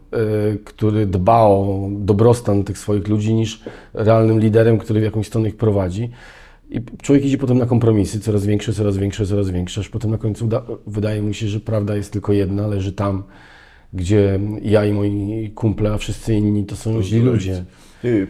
y, 0.54 0.58
który 0.64 1.06
dba 1.06 1.42
o 1.42 1.90
dobrostan 1.92 2.64
tych 2.64 2.78
swoich 2.78 3.08
ludzi, 3.08 3.34
niż 3.34 3.64
realnym 3.94 4.40
liderem, 4.40 4.78
który 4.78 5.00
w 5.00 5.04
jakąś 5.04 5.28
stronę 5.28 5.50
ich 5.50 5.58
prowadzi. 5.58 6.10
I 6.70 6.82
człowiek 7.02 7.26
idzie 7.26 7.38
potem 7.38 7.58
na 7.58 7.66
kompromisy, 7.66 8.20
coraz 8.20 8.46
większe, 8.46 8.74
coraz 8.74 8.98
większe, 8.98 9.26
coraz 9.26 9.50
większe, 9.50 9.82
aż 9.82 9.90
potem 9.90 10.12
na 10.12 10.18
końcu 10.18 10.50
wydaje 10.88 11.22
mu 11.22 11.34
się, 11.34 11.48
że 11.48 11.60
prawda 11.60 11.96
jest 11.96 12.12
tylko 12.12 12.34
jedna, 12.34 12.68
leży 12.68 12.92
tam, 12.92 13.24
gdzie 13.94 14.40
ja 14.62 14.86
i 14.86 14.94
moi 14.94 15.52
kumple, 15.56 15.94
a 15.94 15.98
wszyscy 15.98 16.34
inni 16.34 16.66
to 16.66 16.76
są 16.76 17.02
źli 17.02 17.20
ludzie. 17.20 17.66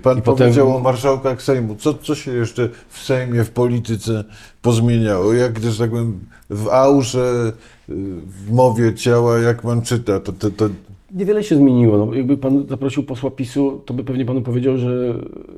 Pan 0.03 0.17
I 0.17 0.21
potem- 0.21 0.37
powiedział 0.37 0.75
o 0.75 0.79
marszałkach 0.79 1.41
Sejmu. 1.41 1.75
Co, 1.75 1.93
co 1.93 2.15
się 2.15 2.31
jeszcze 2.31 2.69
w 2.89 3.03
Sejmie, 3.03 3.43
w 3.43 3.51
polityce 3.51 4.23
pozmieniało? 4.61 5.33
Jak, 5.33 5.59
że 5.59 5.77
tak 5.77 5.89
powiem, 5.89 6.19
w 6.49 6.67
aurze, 6.67 7.51
w 7.87 8.51
mowie 8.51 8.93
ciała, 8.93 9.37
jak 9.37 9.61
pan 9.61 9.81
czyta, 9.81 10.19
to, 10.19 10.33
to, 10.33 10.51
to 10.51 10.69
Niewiele 11.15 11.43
się 11.43 11.55
zmieniło. 11.55 11.97
No, 12.05 12.13
jakby 12.13 12.37
pan 12.37 12.67
zaprosił 12.69 13.03
posła 13.03 13.31
PiSu, 13.31 13.81
to 13.85 13.93
by 13.93 14.03
pewnie 14.03 14.25
panu 14.25 14.41
powiedział, 14.41 14.77
że 14.77 15.13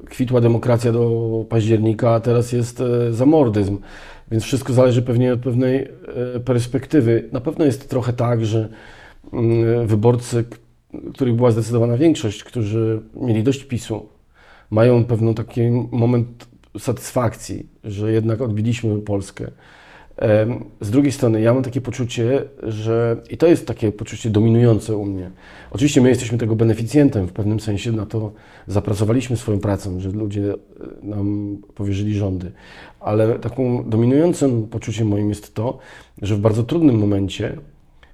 kwitła 0.06 0.42
demokracja 0.42 0.92
do 0.92 1.46
października, 1.50 2.12
a 2.12 2.20
teraz 2.20 2.52
jest 2.52 2.82
e, 2.82 3.14
zamordyzm. 3.14 3.78
Więc 4.32 4.44
wszystko 4.44 4.74
zależy 4.74 5.02
pewnie 5.02 5.34
od 5.34 5.40
pewnej 5.40 5.78
e, 6.36 6.40
perspektywy. 6.40 7.30
Na 7.32 7.42
pewno 7.42 7.66
jest 7.66 7.90
trochę 7.90 8.14
tak, 8.14 8.46
że 8.46 8.70
mm, 9.34 9.88
wyborcy, 9.88 10.46
których 11.14 11.36
była 11.36 11.52
zdecydowana 11.52 11.98
większość, 11.98 12.44
którzy 12.44 13.02
mieli 13.16 13.44
dość 13.44 13.64
PiSu, 13.64 14.10
mają 14.70 15.06
pewną 15.06 15.34
taki 15.34 15.62
moment 15.92 16.48
satysfakcji, 16.80 17.70
że 17.84 18.12
jednak 18.12 18.42
odbiliśmy 18.42 19.02
Polskę. 19.02 19.52
Z 20.82 20.92
drugiej 20.92 21.12
strony, 21.12 21.42
ja 21.42 21.54
mam 21.54 21.64
takie 21.64 21.82
poczucie, 21.82 22.44
że 22.64 23.18
i 23.30 23.38
to 23.38 23.48
jest 23.48 23.68
takie 23.68 23.92
poczucie 23.92 24.30
dominujące 24.30 24.98
u 24.98 25.06
mnie. 25.06 25.32
Oczywiście 25.72 26.02
my 26.02 26.10
jesteśmy 26.10 26.38
tego 26.38 26.56
beneficjentem, 26.56 27.28
w 27.28 27.34
pewnym 27.34 27.60
sensie 27.60 27.92
na 27.92 28.06
to 28.06 28.32
zapracowaliśmy 28.68 29.38
swoją 29.38 29.60
pracą, 29.60 30.00
że 30.00 30.10
ludzie 30.10 30.54
e, 30.54 30.56
nam 31.04 31.58
powierzyli 31.76 32.16
rządy, 32.16 32.52
ale 33.00 33.40
taką 33.40 33.90
dominującym 33.90 34.68
poczuciem 34.68 35.08
moim 35.08 35.30
jest 35.30 35.54
to, 35.54 35.78
że 36.22 36.36
w 36.36 36.40
bardzo 36.40 36.64
trudnym 36.64 36.96
momencie 36.96 37.58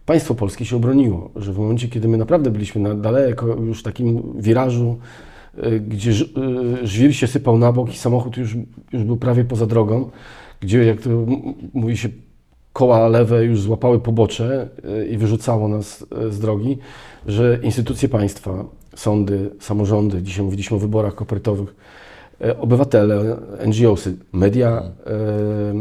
państwo 0.06 0.36
polskie 0.36 0.66
się 0.66 0.76
obroniło, 0.76 1.32
że 1.36 1.54
w 1.54 1.58
momencie, 1.58 1.88
kiedy 1.88 2.08
my 2.08 2.18
naprawdę 2.18 2.52
byliśmy 2.52 2.82
na 2.82 2.96
daleko 2.96 3.48
już 3.48 3.84
takim 3.84 4.34
wirażu, 4.42 4.98
y, 5.58 5.80
gdzie 5.80 6.12
y, 6.12 6.88
żwir 6.88 7.16
się 7.16 7.28
sypał 7.28 7.58
na 7.58 7.72
bok 7.72 7.94
i 7.94 7.98
samochód 7.98 8.38
już, 8.38 8.58
już 8.94 9.04
był 9.04 9.18
prawie 9.18 9.46
poza 9.46 9.66
drogą, 9.66 10.10
gdzie, 10.60 10.86
jak 10.86 11.02
to 11.02 11.10
mówi 11.74 11.98
się, 11.98 12.10
koła 12.74 13.08
lewe 13.08 13.46
już 13.46 13.62
złapały 13.62 14.00
pobocze 14.00 14.70
y, 15.02 15.08
i 15.08 15.18
wyrzucało 15.18 15.68
nas 15.68 16.06
z 16.30 16.40
drogi, 16.40 16.78
że 17.28 17.60
instytucje 17.64 18.10
państwa, 18.10 18.66
sądy, 18.96 19.50
samorządy, 19.60 20.22
dzisiaj 20.22 20.46
mówiliśmy 20.46 20.78
o 20.78 20.80
wyborach 20.80 21.16
kopertowych, 21.16 21.70
e, 21.70 21.83
obywatele, 22.52 23.38
NGOsy, 23.68 24.16
media, 24.34 24.70
e, 24.70 25.12
e, 25.12 25.74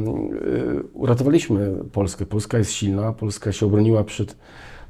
uratowaliśmy 0.92 1.72
Polskę. 1.92 2.26
Polska 2.26 2.58
jest 2.58 2.72
silna, 2.72 3.12
Polska 3.12 3.52
się 3.52 3.66
obroniła 3.66 4.04
przed 4.04 4.36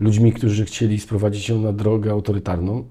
ludźmi, 0.01 0.33
którzy 0.33 0.65
chcieli 0.65 1.01
sprowadzić 1.01 1.49
ją 1.49 1.61
na 1.61 1.73
drogę 1.73 2.11
autorytarną. 2.13 2.85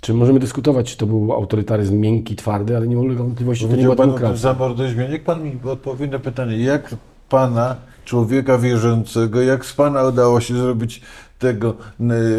Czy 0.00 0.14
możemy 0.14 0.40
dyskutować, 0.40 0.90
czy 0.90 0.96
to 0.96 1.06
był 1.06 1.32
autorytaryzm 1.32 2.00
miękki, 2.00 2.36
twardy, 2.36 2.76
ale 2.76 2.88
nie 2.88 2.98
ulega 2.98 3.22
wątpliwości, 3.22 3.64
że 3.64 3.70
to 3.70 3.76
nie 3.76 3.82
była 3.82 3.96
pan 3.96 4.08
demokracja. 4.08 4.36
zamordyzmie. 4.36 5.08
Niech 5.08 5.24
pan 5.24 5.44
mi 5.44 5.58
odpowie 5.64 6.06
na 6.06 6.18
pytanie, 6.18 6.56
jak 6.56 6.94
pana, 7.28 7.76
człowieka 8.04 8.58
wierzącego, 8.58 9.42
jak 9.42 9.64
z 9.64 9.74
pana 9.74 10.04
udało 10.04 10.40
się 10.40 10.54
zrobić 10.54 11.00
tego 11.38 11.74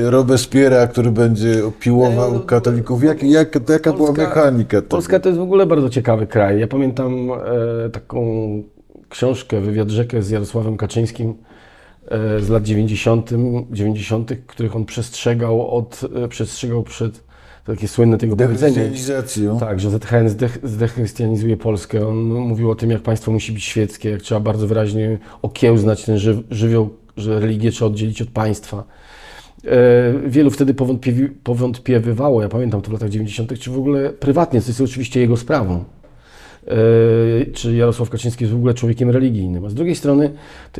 Robespiera, 0.03 0.87
który 0.87 1.11
będzie 1.11 1.61
piłował 1.79 2.35
E, 2.35 2.39
katolików? 2.39 3.03
Jak, 3.03 3.23
jak, 3.23 3.69
jaka 3.69 3.93
była 3.93 4.09
Polska- 4.09 4.21
mechanika 4.27 4.77
tego? 4.77 4.89
Polska 4.89 5.19
to 5.19 5.29
jest 5.29 5.39
w 5.39 5.43
ogóle 5.43 5.65
bardzo 5.65 5.89
ciekawy 5.89 6.27
kraj. 6.27 6.59
Ja 6.59 6.67
pamiętam 6.67 7.29
e, 7.85 7.89
taką 7.89 8.23
książkę, 9.09 9.61
wywiad 9.61 9.89
rzekę 9.89 10.21
z 10.21 10.29
Jarosławem 10.29 10.77
Kaczyńskim 10.77 11.33
e, 12.07 12.39
z 12.39 12.49
lat 12.49 12.63
90., 12.63 13.29
90., 13.71 14.31
których 14.47 14.75
on 14.75 14.85
przestrzegał, 14.85 15.71
od, 15.77 16.01
e, 16.23 16.27
przestrzegał 16.27 16.83
przed 16.83 17.27
takie 17.65 17.87
słynne 17.87 18.17
tego 18.17 18.35
powiedzenie. 18.35 18.91
Tak, 19.59 19.79
że 19.79 19.89
ZHN 19.89 20.29
zdech, 20.29 20.57
zdechrystianizuje 20.63 21.57
Polskę. 21.57 22.07
On 22.07 22.17
mówił 22.25 22.71
o 22.71 22.75
tym, 22.75 22.91
jak 22.91 23.01
państwo 23.01 23.31
musi 23.31 23.51
być 23.51 23.63
świeckie, 23.63 24.09
jak 24.09 24.21
trzeba 24.21 24.41
bardzo 24.41 24.67
wyraźnie 24.67 25.17
okiełznać 25.41 26.05
ten 26.05 26.17
ży, 26.17 26.43
żywioł, 26.51 26.89
że 27.17 27.39
religię 27.39 27.71
trzeba 27.71 27.91
oddzielić 27.91 28.21
od 28.21 28.29
państwa. 28.29 28.83
E, 29.65 30.29
wielu 30.29 30.51
wtedy 30.51 30.73
powątpiewi, 30.73 31.29
powątpiewywało, 31.29 32.41
ja 32.41 32.49
pamiętam 32.49 32.81
to 32.81 32.89
w 32.89 32.93
latach 32.93 33.09
90., 33.09 33.59
czy 33.59 33.71
w 33.71 33.77
ogóle 33.77 34.09
prywatnie, 34.09 34.61
to 34.61 34.67
jest 34.67 34.81
oczywiście 34.81 35.19
jego 35.19 35.37
sprawą. 35.37 35.83
E, 36.67 37.45
czy 37.53 37.75
Jarosław 37.75 38.09
Kaczyński 38.09 38.43
jest 38.43 38.53
w 38.53 38.57
ogóle 38.57 38.73
człowiekiem 38.73 39.09
religijnym. 39.09 39.65
A 39.65 39.69
z 39.69 39.73
drugiej 39.73 39.95
strony, 39.95 40.31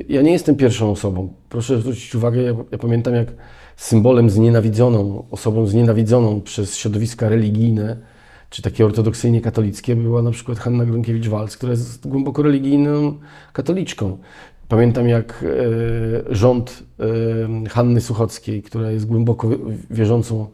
ja 0.10 0.22
nie 0.22 0.32
jestem 0.32 0.56
pierwszą 0.56 0.92
osobą. 0.92 1.34
Proszę 1.50 1.82
zwrócić 1.82 2.16
uwagę, 2.16 2.42
ja, 2.42 2.54
ja 2.72 2.78
pamiętam 2.78 3.14
jak 3.14 3.28
symbolem 3.78 4.30
znienawidzoną, 4.30 5.24
osobą 5.32 5.68
znienawidzoną 5.68 6.42
przez 6.42 6.76
środowiska 6.76 7.30
religijne, 7.30 7.98
czy 8.50 8.62
takie 8.62 8.86
ortodoksyjnie 8.86 9.42
katolickie, 9.42 9.96
była 9.96 10.22
na 10.22 10.32
przykład 10.32 10.60
Hanna 10.60 10.86
Gronkiewicz-Waltz, 10.86 11.58
która 11.58 11.72
jest 11.72 12.08
głęboko 12.08 12.42
religijną 12.44 13.20
katoliczką. 13.54 14.18
Pamiętam 14.70 15.08
jak 15.08 15.46
e, 16.30 16.36
rząd 16.36 16.84
e, 17.66 17.70
Hanny 17.70 18.02
Suchockiej, 18.02 18.64
która 18.64 18.92
jest 18.92 19.06
głęboko 19.06 19.50
wierzącą 19.90 20.48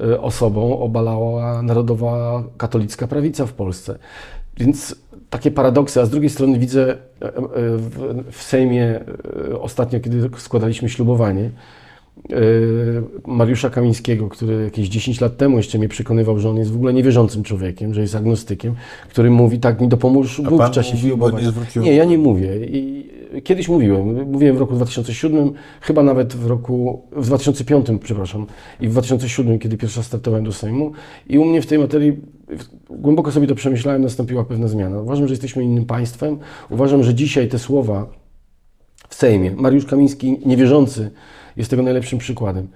e, 0.00 0.20
osobą, 0.20 0.78
obalała 0.78 1.62
narodowa 1.62 2.44
katolicka 2.56 3.06
prawica 3.06 3.46
w 3.46 3.52
Polsce. 3.52 3.98
Więc 4.56 4.96
takie 5.30 5.50
paradoksy, 5.50 6.00
a 6.00 6.06
z 6.06 6.10
drugiej 6.10 6.30
strony 6.30 6.58
widzę 6.58 6.96
w, 8.32 8.42
Sejmie 8.42 9.00
ostatnio, 9.60 10.00
kiedy 10.00 10.30
składaliśmy 10.38 10.88
ślubowanie, 10.88 11.50
Mariusza 13.26 13.70
Kamińskiego, 13.70 14.28
który 14.28 14.64
jakieś 14.64 14.88
10 14.88 15.20
lat 15.20 15.36
temu 15.36 15.56
jeszcze 15.56 15.78
mnie 15.78 15.88
przekonywał, 15.88 16.38
że 16.38 16.50
on 16.50 16.56
jest 16.56 16.72
w 16.72 16.76
ogóle 16.76 16.92
niewierzącym 16.92 17.42
człowiekiem, 17.42 17.94
że 17.94 18.00
jest 18.00 18.14
agnostykiem, 18.14 18.74
który 19.10 19.30
mówi, 19.30 19.58
tak 19.58 19.80
mi 19.80 19.88
dopomóż 19.88 20.40
Bóg 20.40 20.66
w 20.66 20.70
czasie 20.70 20.94
mówił, 20.94 21.18
nie 21.76 21.82
Nie, 21.82 21.96
ja 21.96 22.04
nie 22.04 22.18
mówię. 22.18 22.66
I 22.66 22.97
kiedyś 23.44 23.68
mówiłem. 23.68 24.30
Mówiłem 24.30 24.56
w 24.56 24.60
roku 24.60 24.74
2007, 24.74 25.52
chyba 25.80 26.02
nawet 26.02 26.34
w 26.34 26.46
roku, 26.46 27.02
w 27.12 27.26
2005, 27.26 27.86
przepraszam, 28.02 28.46
i 28.80 28.88
w 28.88 28.90
2007, 28.90 29.58
kiedy 29.58 29.76
pierwszy 29.76 29.98
raz 29.98 30.06
startowałem 30.06 30.44
do 30.44 30.52
Sejmu. 30.52 30.92
I 31.28 31.38
u 31.38 31.44
mnie 31.44 31.62
w 31.62 31.66
tej 31.66 31.78
materii, 31.78 32.16
głęboko 32.90 33.32
sobie 33.32 33.46
to 33.46 33.54
przemyślałem, 33.54 34.02
nastąpiła 34.02 34.44
pewna 34.44 34.68
zmiana. 34.68 35.00
Uważam, 35.00 35.28
że 35.28 35.32
jesteśmy 35.32 35.64
innym 35.64 35.84
państwem. 35.84 36.38
Uważam, 36.70 37.02
że 37.02 37.14
dzisiaj 37.14 37.48
te 37.48 37.58
słowa 37.58 38.06
w 39.08 39.14
Sejmie, 39.14 39.50
Mariusz 39.50 39.86
Kamiński, 39.86 40.40
niewierzący, 40.46 41.10
jest 41.56 41.70
tego 41.70 41.82
najlepszym 41.82 42.18
przykładem. 42.18 42.68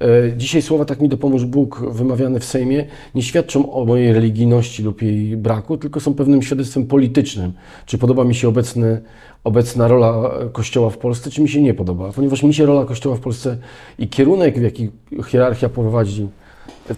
E, 0.00 0.36
Dzisiaj 0.36 0.62
słowa 0.62 0.84
tak 0.84 1.00
mi 1.00 1.08
dopomóż 1.08 1.44
Bóg 1.44 1.80
wymawiane 1.90 2.40
w 2.40 2.44
Sejmie 2.44 2.86
nie 3.14 3.22
świadczą 3.22 3.72
o 3.72 3.84
mojej 3.84 4.12
religijności 4.12 4.82
lub 4.82 5.02
jej 5.02 5.36
braku, 5.36 5.76
tylko 5.76 6.00
są 6.00 6.14
pewnym 6.14 6.42
świadectwem 6.42 6.86
politycznym. 6.86 7.52
Czy 7.86 7.98
podoba 7.98 8.24
mi 8.24 8.34
się 8.34 8.48
obecny, 8.48 9.00
obecna 9.44 9.88
rola 9.88 10.30
Kościoła 10.52 10.90
w 10.90 10.98
Polsce, 10.98 11.30
czy 11.30 11.42
mi 11.42 11.48
się 11.48 11.62
nie 11.62 11.74
podoba. 11.74 12.12
Ponieważ 12.12 12.42
mi 12.42 12.54
się 12.54 12.66
rola 12.66 12.84
Kościoła 12.84 13.16
w 13.16 13.20
Polsce 13.20 13.56
i 13.98 14.08
kierunek, 14.08 14.58
w 14.58 14.62
jaki 14.62 14.90
hierarchia 15.26 15.68
prowadzi 15.68 16.28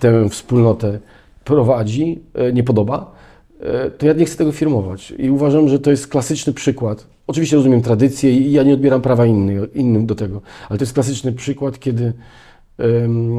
tę 0.00 0.28
wspólnotę, 0.28 0.98
prowadzi, 1.44 2.20
e, 2.34 2.52
nie 2.52 2.62
podoba, 2.62 3.12
e, 3.60 3.90
to 3.90 4.06
ja 4.06 4.12
nie 4.12 4.24
chcę 4.24 4.36
tego 4.36 4.52
firmować. 4.52 5.14
I 5.18 5.30
uważam, 5.30 5.68
że 5.68 5.78
to 5.78 5.90
jest 5.90 6.08
klasyczny 6.08 6.52
przykład. 6.52 7.06
Oczywiście 7.26 7.56
rozumiem 7.56 7.82
tradycję 7.82 8.32
i 8.32 8.52
ja 8.52 8.62
nie 8.62 8.74
odbieram 8.74 9.02
prawa 9.02 9.26
inny, 9.26 9.68
innym 9.74 10.06
do 10.06 10.14
tego, 10.14 10.40
ale 10.68 10.78
to 10.78 10.82
jest 10.82 10.94
klasyczny 10.94 11.32
przykład, 11.32 11.78
kiedy 11.78 12.12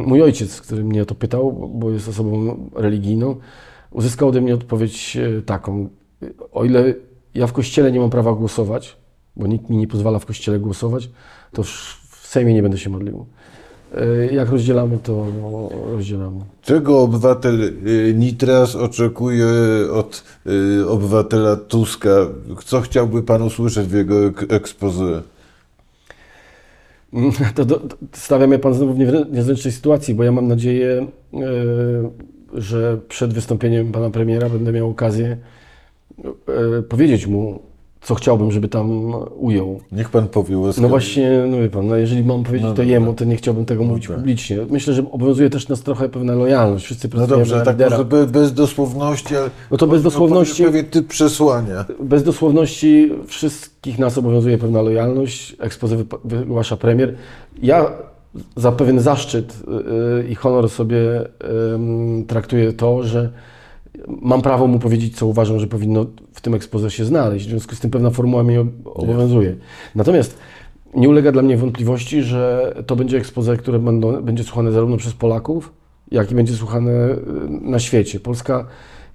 mój 0.07 0.21
ojciec, 0.21 0.61
który 0.61 0.83
mnie 0.83 1.01
o 1.01 1.05
to 1.05 1.15
pytał, 1.15 1.69
bo 1.73 1.91
jest 1.91 2.07
osobą 2.09 2.57
religijną, 2.75 3.35
uzyskał 3.91 4.29
ode 4.29 4.41
mnie 4.41 4.53
odpowiedź 4.53 5.17
e, 5.17 5.41
taką. 5.41 5.89
o 6.51 6.65
ile 6.65 6.93
ja 7.35 7.47
w 7.47 7.53
kościele 7.53 7.91
nie 7.91 7.99
mam 7.99 8.09
prawa 8.09 8.33
głosować, 8.33 8.97
bo 9.35 9.47
nikt 9.47 9.69
mi 9.69 9.77
nie 9.77 9.87
pozwala 9.87 10.19
w 10.19 10.25
kościele 10.25 10.59
głosować, 10.59 11.09
to 11.53 11.63
w 11.63 12.27
Sejmie 12.27 12.53
nie 12.53 12.61
będę 12.63 12.77
się 12.77 12.89
modlił. 12.89 13.25
Y, 13.97 14.29
Jak 14.33 14.49
rozdzielamy, 14.49 14.97
to 15.03 15.25
rozdzielamy. 15.91 16.39
Czego 16.61 17.01
obywatel 17.01 17.61
y, 17.87 18.13
Nitras 18.17 18.75
oczekuje 18.75 19.47
od 19.93 20.23
obywatela 20.89 21.55
Tuska? 21.55 22.09
Co 22.65 22.81
chciałby 22.81 23.23
pan 23.23 23.41
usłyszeć 23.41 23.87
w 23.87 23.93
jego 23.93 24.25
ek- 24.25 24.45
expose? 24.49 25.03
Mm, 25.03 25.21
To, 27.55 27.65
do, 27.65 27.79
to 27.79 27.95
stawia 28.13 28.47
mnie 28.47 28.59
Pan 28.59 28.73
znowu 28.73 28.93
w 28.93 28.99
niezręcznej 29.31 29.71
sytuacji, 29.71 30.13
bo 30.13 30.23
ja 30.23 30.31
mam 30.31 30.47
nadzieję, 30.47 31.07
e, 31.33 31.39
że 32.53 32.97
przed 33.07 33.33
wystąpieniem 33.33 33.91
Pana 33.91 34.09
Premiera 34.09 34.49
będę 34.49 34.71
miał 34.71 34.89
okazję 34.89 35.37
e, 36.23 36.81
powiedzieć 36.81 37.27
mu, 37.27 37.59
co 38.07 38.15
chciałbym, 38.15 38.51
żeby 38.51 38.67
tam 38.67 39.13
ujął. 39.39 39.79
Niech 39.91 40.09
pan 40.09 40.27
powie 40.27 40.57
łaskawie. 40.57 40.81
No 40.83 40.89
właśnie, 40.89 41.43
no 41.51 41.57
wie 41.57 41.69
Pan, 41.69 41.87
no 41.87 41.95
jeżeli 41.95 42.23
mam 42.23 42.43
powiedzieć 42.43 42.67
No 42.67 42.73
to 42.73 42.83
jemu, 42.83 43.13
to 43.13 43.25
nie 43.25 43.35
chciałbym 43.35 43.65
tego 43.65 43.83
mówić 43.83 44.03
Dobra. 44.07 44.17
publicznie. 44.17 44.57
Myślę, 44.69 44.93
że 44.93 45.11
obowiązuje 45.11 45.49
też 45.49 45.67
nas 45.69 45.81
trochę 45.81 46.09
pewna 46.09 46.35
lojalność. 46.35 46.85
Wszyscy 46.85 47.09
No 47.15 47.27
dobrze, 47.27 47.61
tak 47.65 47.75
lidera. 47.75 47.89
może 47.89 48.05
be- 48.05 48.27
bez 48.27 48.53
dosłowności, 48.53 49.35
ale 49.35 49.49
No 49.71 49.77
to 49.77 49.87
bez 49.87 50.03
dosłowności- 50.03 50.63
pewien 50.63 50.85
typ 50.85 51.07
przesłania. 51.07 51.85
Bez 51.99 52.23
dosłowności 52.23 53.11
wszystkich 53.27 53.99
nas 53.99 54.17
obowiązuje 54.17 54.57
pewna 54.57 54.81
lojalność. 54.81 55.55
Ekspozy 55.59 55.97
wygłasza 56.23 56.77
premier. 56.77 57.15
Ja 57.61 57.91
za 58.55 58.71
pewien 58.71 58.99
zaszczyt 58.99 59.57
yy, 59.67 60.27
i 60.29 60.35
honor 60.35 60.69
sobie 60.69 60.97
traktuję 62.27 62.73
to, 62.73 63.03
że 63.03 63.29
mam 64.07 64.41
prawo 64.41 64.67
mu 64.67 64.79
powiedzieć, 64.79 65.17
co 65.17 65.27
uważam, 65.27 65.59
że 65.59 65.67
powinno 65.67 66.05
w 66.33 66.41
tym 66.41 66.53
ekspoze 66.53 66.91
się 66.91 67.05
znaleźć. 67.05 67.45
W 67.45 67.49
związku 67.49 67.75
z 67.75 67.79
tym 67.79 67.91
pewna 67.91 68.09
formuła 68.09 68.43
mnie 68.43 68.61
ob- 68.61 68.67
obowiązuje. 68.85 69.55
Natomiast 69.95 70.37
nie 70.95 71.09
ulega 71.09 71.31
dla 71.31 71.41
mnie 71.41 71.57
wątpliwości, 71.57 72.21
że 72.21 72.73
to 72.87 72.95
będzie 72.95 73.17
ekspoze, 73.17 73.57
które 73.57 73.79
będą, 73.79 74.21
będzie 74.21 74.43
słuchane 74.43 74.71
zarówno 74.71 74.97
przez 74.97 75.13
Polaków, 75.13 75.73
jak 76.11 76.31
i 76.31 76.35
będzie 76.35 76.53
słuchane 76.53 76.91
y, 76.91 77.17
na 77.61 77.79
świecie. 77.79 78.19
Polska 78.19 78.67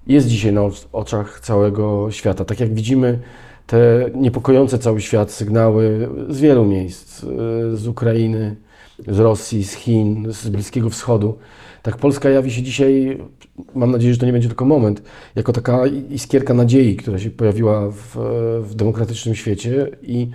jest 0.07 0.27
dzisiaj 0.27 0.53
na 0.53 0.61
ocz- 0.61 0.87
oczach 0.93 1.39
całego 1.39 2.11
świata. 2.11 2.45
Tak 2.45 2.59
jak 2.59 2.73
widzimy 2.73 3.19
te 3.67 4.09
niepokojące 4.15 4.79
cały 4.79 5.01
świat 5.01 5.31
sygnały 5.31 6.09
z 6.29 6.39
wielu 6.39 6.65
miejsc, 6.65 7.23
y, 7.23 7.27
z 7.77 7.87
Ukrainy, 7.87 8.55
z 9.07 9.19
Rosji, 9.19 9.63
z 9.63 9.73
Chin, 9.73 10.27
z 10.33 10.49
Bliskiego 10.49 10.89
Wschodu. 10.89 11.37
Tak 11.81 11.97
Polska 11.97 12.29
jawi 12.29 12.51
się 12.51 12.61
dzisiaj, 12.61 13.17
mam 13.75 13.91
nadzieję, 13.91 14.13
że 14.13 14.19
to 14.19 14.25
nie 14.25 14.31
będzie 14.31 14.47
tylko 14.47 14.65
moment, 14.65 15.01
jako 15.35 15.53
taka 15.53 15.87
iskierka 16.09 16.53
nadziei, 16.53 16.95
która 16.95 17.19
się 17.19 17.29
pojawiła 17.29 17.91
w, 17.91 18.17
w 18.61 18.75
demokratycznym 18.75 19.35
świecie 19.35 19.89
i 20.01 20.29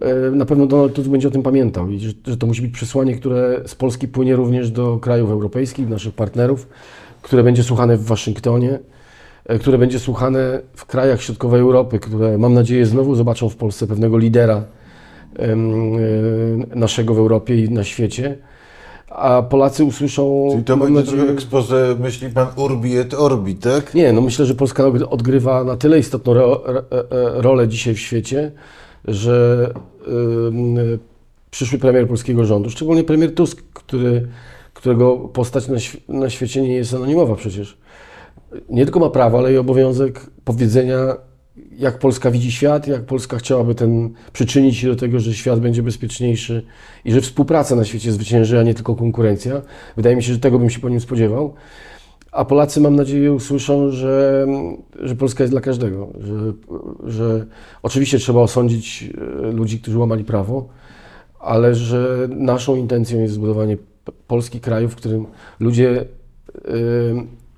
e, 0.00 0.30
na 0.30 0.44
pewno 0.44 0.66
Donald 0.66 0.94
Tusk 0.94 1.08
będzie 1.08 1.28
o 1.28 1.30
tym 1.30 1.42
pamiętał 1.42 1.90
i 1.90 2.00
że, 2.00 2.12
że 2.26 2.36
to 2.36 2.46
musi 2.46 2.62
być 2.62 2.72
przesłanie, 2.72 3.14
które 3.14 3.60
z 3.66 3.74
Polski 3.74 4.08
płynie 4.08 4.36
również 4.36 4.70
do 4.70 4.98
krajów 4.98 5.30
europejskich, 5.30 5.88
naszych 5.88 6.14
partnerów, 6.14 6.68
które 7.22 7.42
będzie 7.42 7.62
słuchane 7.62 7.96
w 7.96 8.04
Waszyngtonie, 8.04 8.78
e, 9.46 9.58
które 9.58 9.78
będzie 9.78 9.98
słuchane 9.98 10.60
w 10.74 10.86
krajach 10.86 11.22
środkowej 11.22 11.60
Europy, 11.60 11.98
które 11.98 12.38
mam 12.38 12.54
nadzieję 12.54 12.86
znowu 12.86 13.14
zobaczą 13.14 13.48
w 13.48 13.56
Polsce 13.56 13.86
pewnego 13.86 14.18
lidera 14.18 14.64
e, 15.38 15.56
naszego 16.74 17.14
w 17.14 17.18
Europie 17.18 17.64
i 17.64 17.70
na 17.70 17.84
świecie. 17.84 18.36
A 19.10 19.42
Polacy 19.42 19.84
usłyszą. 19.84 20.48
Czyli 20.52 20.64
to 20.64 20.76
będzie 20.76 20.94
nadzieję- 21.00 21.16
trochę 21.18 21.32
expose, 21.32 21.96
myśli 22.00 22.28
pan 22.30 22.46
Urbi 22.56 22.96
et 22.96 23.14
Orbi, 23.14 23.54
tak? 23.54 23.94
nie, 23.94 24.12
no 24.12 24.20
myślę, 24.20 24.46
że 24.46 24.54
Polska 24.54 24.84
odgrywa 25.10 25.64
na 25.64 25.76
tyle 25.76 25.98
istotną 25.98 26.34
ro, 26.34 26.62
ro, 26.64 26.80
e, 26.80 26.84
rolę 27.42 27.68
dzisiaj 27.68 27.94
w 27.94 27.98
świecie, 28.00 28.52
że 29.04 29.70
przyszły 31.50 31.78
premier 31.78 32.08
polskiego 32.08 32.44
rządu, 32.44 32.70
szczególnie 32.70 33.04
premier 33.04 33.34
Tusk, 33.34 33.62
który, 33.74 34.28
którego 34.74 35.16
postać 35.16 35.68
na, 35.68 35.76
św- 35.76 35.98
na 36.08 36.30
świecie 36.30 36.62
nie 36.62 36.74
jest 36.74 36.94
anonimowa 36.94 37.34
przecież, 37.36 37.78
nie 38.68 38.84
tylko 38.84 39.00
ma 39.00 39.10
prawo, 39.10 39.38
ale 39.38 39.52
i 39.52 39.56
obowiązek 39.58 40.20
powiedzenia, 40.44 40.98
jak 41.78 41.98
Polska 41.98 42.30
widzi 42.30 42.52
świat, 42.52 42.86
jak 42.86 43.02
Polska 43.02 43.38
chciałaby 43.38 43.74
ten, 43.74 44.10
przyczynić 44.32 44.76
się 44.76 44.88
do 44.88 44.96
tego, 44.96 45.20
że 45.20 45.34
świat 45.34 45.60
będzie 45.60 45.82
bezpieczniejszy 45.82 46.62
i 47.04 47.12
że 47.12 47.20
współpraca 47.20 47.76
na 47.76 47.84
świecie 47.84 48.12
zwycięży, 48.12 48.58
a 48.58 48.62
nie 48.62 48.74
tylko 48.74 48.94
konkurencja. 48.94 49.62
Wydaje 49.96 50.16
mi 50.16 50.22
się, 50.22 50.32
że 50.32 50.38
tego 50.38 50.58
bym 50.58 50.70
się 50.70 50.80
po 50.80 50.88
nim 50.88 51.00
spodziewał. 51.00 51.54
A 52.32 52.44
Polacy, 52.44 52.80
mam 52.80 52.96
nadzieję, 52.96 53.32
usłyszą, 53.32 53.90
że, 53.90 54.46
że 55.00 55.16
Polska 55.16 55.42
jest 55.44 55.52
dla 55.52 55.60
każdego. 55.60 56.08
Że, 56.20 56.34
że 57.04 57.46
oczywiście 57.82 58.18
trzeba 58.18 58.40
osądzić 58.40 59.10
e, 59.48 59.52
ludzi, 59.52 59.80
którzy 59.80 59.98
łamali 59.98 60.24
prawo, 60.24 60.68
ale 61.40 61.74
że 61.74 62.28
naszą 62.30 62.76
intencją 62.76 63.18
jest 63.20 63.34
zbudowanie 63.34 63.76
Polski 64.26 64.60
kraju, 64.60 64.88
w 64.88 64.96
którym 64.96 65.26
ludzie 65.60 66.00
e, 66.00 66.04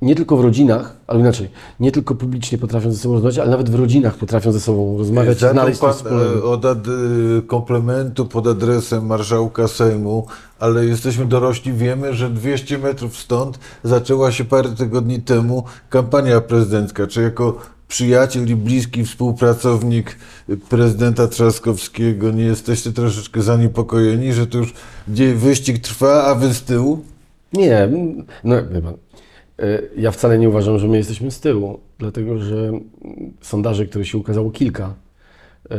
nie 0.02 0.14
tylko 0.14 0.36
w 0.36 0.40
rodzinach, 0.40 0.96
ale 1.06 1.20
inaczej, 1.20 1.50
nie 1.80 1.92
tylko 1.92 2.14
publicznie 2.14 2.58
potrafią 2.58 2.92
ze 2.92 2.98
sobą 2.98 3.14
rozmawiać, 3.14 3.38
ale 3.38 3.50
nawet 3.50 3.70
w 3.70 3.74
rodzinach 3.74 4.16
potrafią 4.16 4.52
ze 4.52 4.60
sobą 4.60 4.98
rozmawiać 4.98 5.38
Zaczął 5.38 5.54
znaleźć 5.54 5.80
pan 5.80 5.94
e, 6.38 6.42
od 6.42 6.64
ad, 6.64 6.78
e, 6.78 7.42
komplementu 7.42 8.26
pod 8.26 8.46
adresem 8.46 9.06
marszałka 9.06 9.68
Sejmu, 9.68 10.26
ale 10.58 10.86
jesteśmy 10.86 11.26
dorośli, 11.26 11.72
wiemy, 11.72 12.14
że 12.14 12.30
200 12.30 12.78
metrów 12.78 13.16
stąd 13.16 13.58
zaczęła 13.84 14.32
się 14.32 14.44
parę 14.44 14.68
tygodni 14.68 15.20
temu 15.20 15.64
kampania 15.90 16.40
prezydencka. 16.40 17.06
Czy 17.06 17.22
jako 17.22 17.58
przyjaciel 17.88 18.50
i 18.50 18.56
bliski 18.56 19.04
współpracownik 19.04 20.16
prezydenta 20.68 21.28
Trzaskowskiego 21.28 22.30
nie 22.30 22.44
jesteście 22.44 22.92
troszeczkę 22.92 23.42
zaniepokojeni, 23.42 24.32
że 24.32 24.46
to 24.46 24.58
już 24.58 24.74
gdzie 25.08 25.34
wyścig 25.34 25.78
trwa, 25.78 26.24
a 26.24 26.34
wy 26.34 26.54
z 26.54 26.62
tyłu? 26.62 27.04
Nie, 27.52 27.88
no 28.44 28.56
wie 28.72 28.82
pan, 28.82 28.94
ja 29.96 30.10
wcale 30.10 30.38
nie 30.38 30.48
uważam, 30.48 30.78
że 30.78 30.88
my 30.88 30.96
jesteśmy 30.96 31.30
z 31.30 31.40
tyłu, 31.40 31.80
dlatego 31.98 32.38
że 32.38 32.72
sondaży, 33.40 33.86
które 33.86 34.04
się 34.04 34.18
ukazało 34.18 34.50
kilka, 34.50 34.94
e, 35.70 35.76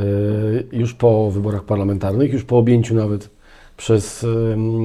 już 0.71 0.93
po 0.93 1.31
wyborach 1.31 1.63
parlamentarnych, 1.63 2.33
już 2.33 2.43
po 2.43 2.57
objęciu 2.57 2.95
nawet 2.95 3.29
przez 3.77 4.25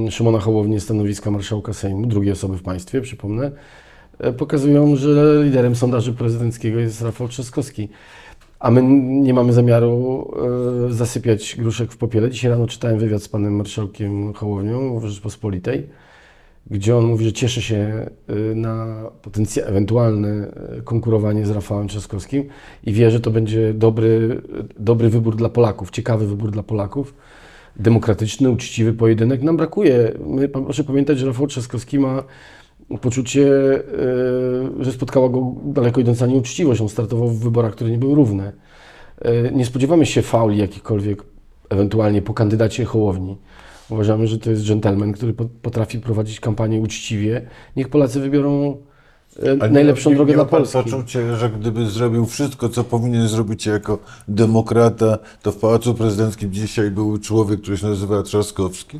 Szymona 0.09 0.39
Hołownię 0.39 0.79
stanowiska 0.79 1.31
marszałka 1.31 1.73
Sejmu, 1.73 2.07
drugiej 2.07 2.31
osoby 2.31 2.57
w 2.57 2.63
państwie, 2.63 3.01
przypomnę, 3.01 3.51
e, 4.19 4.33
pokazują, 4.33 4.95
że 4.95 5.41
liderem 5.43 5.75
sondażu 5.75 6.13
prezydenckiego 6.13 6.79
jest 6.79 7.01
Rafał 7.01 7.27
Trzaskowski. 7.27 7.89
A 8.59 8.71
my 8.71 8.81
nie 9.23 9.33
mamy 9.33 9.53
zamiaru 9.53 10.31
e, 10.89 10.93
zasypiać 10.93 11.55
gruszek 11.59 11.91
w 11.91 11.97
popiele. 11.97 12.29
Dzisiaj 12.29 12.51
rano 12.51 12.67
czytałem 12.67 12.99
wywiad 12.99 13.23
z 13.23 13.29
panem 13.29 13.55
marszałkiem 13.55 14.33
Hołownią 14.33 14.99
w 14.99 15.05
Rzeczpospolitej, 15.05 15.87
gdzie 16.71 16.97
on 16.97 17.05
mówi, 17.05 17.25
że 17.25 17.33
cieszy 17.33 17.61
się 17.61 18.09
y, 18.29 18.55
na 18.55 19.03
potencjał, 19.21 19.67
ewentualne 19.67 20.51
y, 20.77 20.81
konkurowanie 20.81 21.45
z 21.45 21.49
Rafałem 21.49 21.87
Trzaskowskim 21.87 22.43
i 22.83 22.93
wie, 22.93 23.11
że 23.11 23.19
to 23.19 23.31
będzie 23.31 23.73
dobry, 23.73 24.41
dobry 24.79 25.09
wybór 25.09 25.35
dla 25.35 25.49
Polaków, 25.49 25.91
ciekawy 25.91 26.27
wybór 26.27 26.51
dla 26.51 26.63
Polaków, 26.63 27.13
demokratyczny, 27.75 28.49
uczciwy 28.49 28.93
pojedynek. 28.93 29.41
Nam 29.41 29.57
brakuje. 29.57 30.11
My, 30.25 30.49
proszę 30.49 30.83
pamiętać, 30.83 31.19
że 31.19 31.25
Rafał 31.25 31.47
Trzaskowski 31.47 31.99
ma 31.99 32.23
poczucie, 33.01 33.47
y, 34.79 34.83
że 34.83 34.91
spotkała 34.91 35.29
go 35.29 35.55
daleko 35.63 36.01
idąca 36.01 36.27
nieuczciwość. 36.27 36.81
On 36.81 36.89
startował 36.89 37.27
w 37.27 37.39
wyborach, 37.43 37.71
które 37.71 37.89
nie 37.89 37.97
były 37.97 38.15
równe. 38.15 38.51
Nie 39.53 39.65
spodziewamy 39.65 40.05
się 40.05 40.21
fauli 40.21 40.57
jakichkolwiek, 40.57 41.23
ewentualnie 41.69 42.21
po 42.21 42.33
kandydacie 42.33 42.85
Hołowni. 42.85 43.37
Uważamy, 43.89 44.27
że 44.27 44.37
to 44.37 44.49
jest 44.51 44.63
dżentelmen, 44.63 45.11
który 45.13 45.33
po- 45.33 45.45
potrafi 45.61 45.99
prowadzić 45.99 46.39
kampanię 46.39 46.79
uczciwie. 46.81 47.41
Niech 47.75 47.89
Polacy 47.89 48.19
wybiorą 48.19 48.77
e, 49.43 49.55
nie- 49.57 49.67
najlepszą 49.73 50.09
nie 50.09 50.15
drogę 50.15 50.33
miał 50.33 50.45
dla 50.45 50.57
Polski. 50.57 50.77
poczucie, 50.83 51.35
że 51.35 51.49
gdyby 51.49 51.85
zrobił 51.89 52.25
wszystko, 52.25 52.69
co 52.69 52.83
powinien 52.83 53.27
zrobić 53.27 53.65
jako 53.65 53.99
demokrata, 54.27 55.17
to 55.41 55.51
w 55.51 55.55
Pałacu 55.57 55.93
Prezydenckim 55.93 56.51
dzisiaj 56.53 56.91
był 56.91 57.17
człowiek, 57.17 57.61
który 57.61 57.77
się 57.77 57.87
nazywa 57.87 58.23
Trzaskowski? 58.23 58.99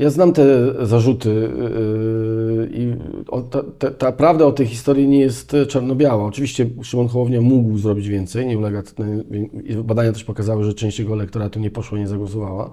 Ja 0.00 0.10
znam 0.10 0.32
te 0.32 0.44
zarzuty 0.86 1.28
yy, 1.28 2.70
i 2.72 2.94
o, 3.28 3.42
ta, 3.42 3.62
ta, 3.78 3.90
ta 3.90 4.12
prawda 4.12 4.46
o 4.46 4.52
tej 4.52 4.66
historii 4.66 5.08
nie 5.08 5.20
jest 5.20 5.56
czarno-biała. 5.68 6.24
Oczywiście 6.24 6.66
Szymon 6.82 7.08
Hołownia 7.08 7.40
mógł 7.40 7.78
zrobić 7.78 8.08
więcej, 8.08 8.46
nie 8.46 8.58
ulega, 8.58 8.82
i 9.64 9.74
badania 9.74 10.12
też 10.12 10.24
pokazały, 10.24 10.64
że 10.64 10.74
część 10.74 10.98
jego 10.98 11.14
elektoratu 11.14 11.60
nie 11.60 11.70
poszła, 11.70 11.98
nie 11.98 12.08
zagłosowała. 12.08 12.70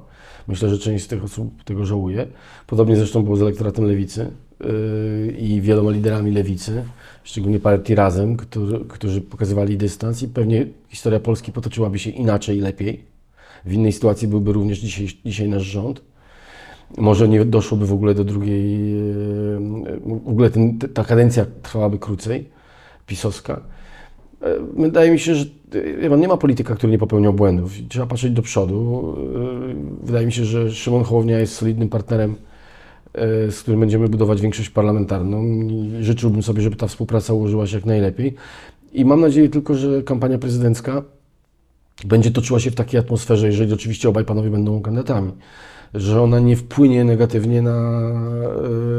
Myślę, 0.47 0.69
że 0.69 0.77
część 0.77 1.05
z 1.05 1.07
tych 1.07 1.23
osób 1.23 1.63
tego 1.63 1.85
żałuje. 1.85 2.27
Podobnie 2.67 2.95
zresztą 2.95 3.23
było 3.23 3.35
z 3.35 3.41
elektoratem 3.41 3.85
lewicy 3.85 4.31
yy, 4.59 5.35
i 5.39 5.61
wieloma 5.61 5.91
liderami 5.91 6.31
lewicy, 6.31 6.83
szczególnie 7.23 7.59
partii 7.59 7.95
Razem, 7.95 8.37
którzy, 8.37 8.79
którzy 8.87 9.21
pokazywali 9.21 9.77
dystans 9.77 10.23
i 10.23 10.27
pewnie 10.27 10.67
historia 10.89 11.19
Polski 11.19 11.51
potoczyłaby 11.51 11.99
się 11.99 12.09
inaczej 12.09 12.57
i 12.57 12.61
lepiej. 12.61 13.03
W 13.65 13.73
innej 13.73 13.91
sytuacji 13.91 14.27
byłby 14.27 14.53
również 14.53 14.79
dzisiaj, 14.79 15.07
dzisiaj 15.25 15.49
nasz 15.49 15.63
rząd. 15.63 16.01
Może 16.97 17.27
nie 17.27 17.45
doszłoby 17.45 17.85
w 17.85 17.93
ogóle 17.93 18.13
do 18.13 18.23
drugiej, 18.23 18.93
e, 18.99 19.59
w 20.05 20.27
ogóle 20.27 20.49
ten, 20.49 20.79
ta 20.79 21.03
kadencja 21.03 21.45
trwałaby 21.61 21.99
krócej, 21.99 22.49
pisowska. 23.07 23.61
E, 24.41 24.55
Wydaje 24.77 25.11
mi 25.11 25.19
się, 25.19 25.35
że 25.35 25.45
e, 26.11 26.17
nie 26.17 26.27
ma 26.27 26.37
polityka, 26.37 26.75
który 26.75 26.91
nie 26.91 26.97
popełniał 26.97 27.33
błędów. 27.33 27.73
Trzeba 27.89 28.05
patrzeć 28.05 28.31
do 28.31 28.41
przodu. 28.41 29.15
Wydaje 30.03 30.25
mi 30.25 30.31
się, 30.31 30.45
że 30.45 30.71
Szymon 30.71 31.03
Hołownia 31.03 31.39
jest 31.39 31.55
solidnym 31.55 31.89
partnerem, 31.89 32.35
z 33.49 33.61
którym 33.61 33.79
będziemy 33.79 34.07
budować 34.07 34.41
większość 34.41 34.69
parlamentarną 34.69 35.43
życzyłbym 36.01 36.43
sobie, 36.43 36.61
żeby 36.61 36.75
ta 36.75 36.87
współpraca 36.87 37.33
ułożyła 37.33 37.67
się 37.67 37.77
jak 37.77 37.85
najlepiej. 37.85 38.35
I 38.93 39.05
mam 39.05 39.21
nadzieję 39.21 39.49
tylko, 39.49 39.75
że 39.75 40.03
kampania 40.03 40.37
prezydencka 40.37 41.03
będzie 42.05 42.31
toczyła 42.31 42.59
się 42.59 42.71
w 42.71 42.75
takiej 42.75 42.99
atmosferze, 42.99 43.47
jeżeli 43.47 43.73
oczywiście 43.73 44.09
obaj 44.09 44.25
panowie 44.25 44.49
będą 44.49 44.81
kandydatami, 44.81 45.31
że 45.93 46.21
ona 46.21 46.39
nie 46.39 46.55
wpłynie 46.55 47.03
negatywnie 47.03 47.61
na, 47.61 47.99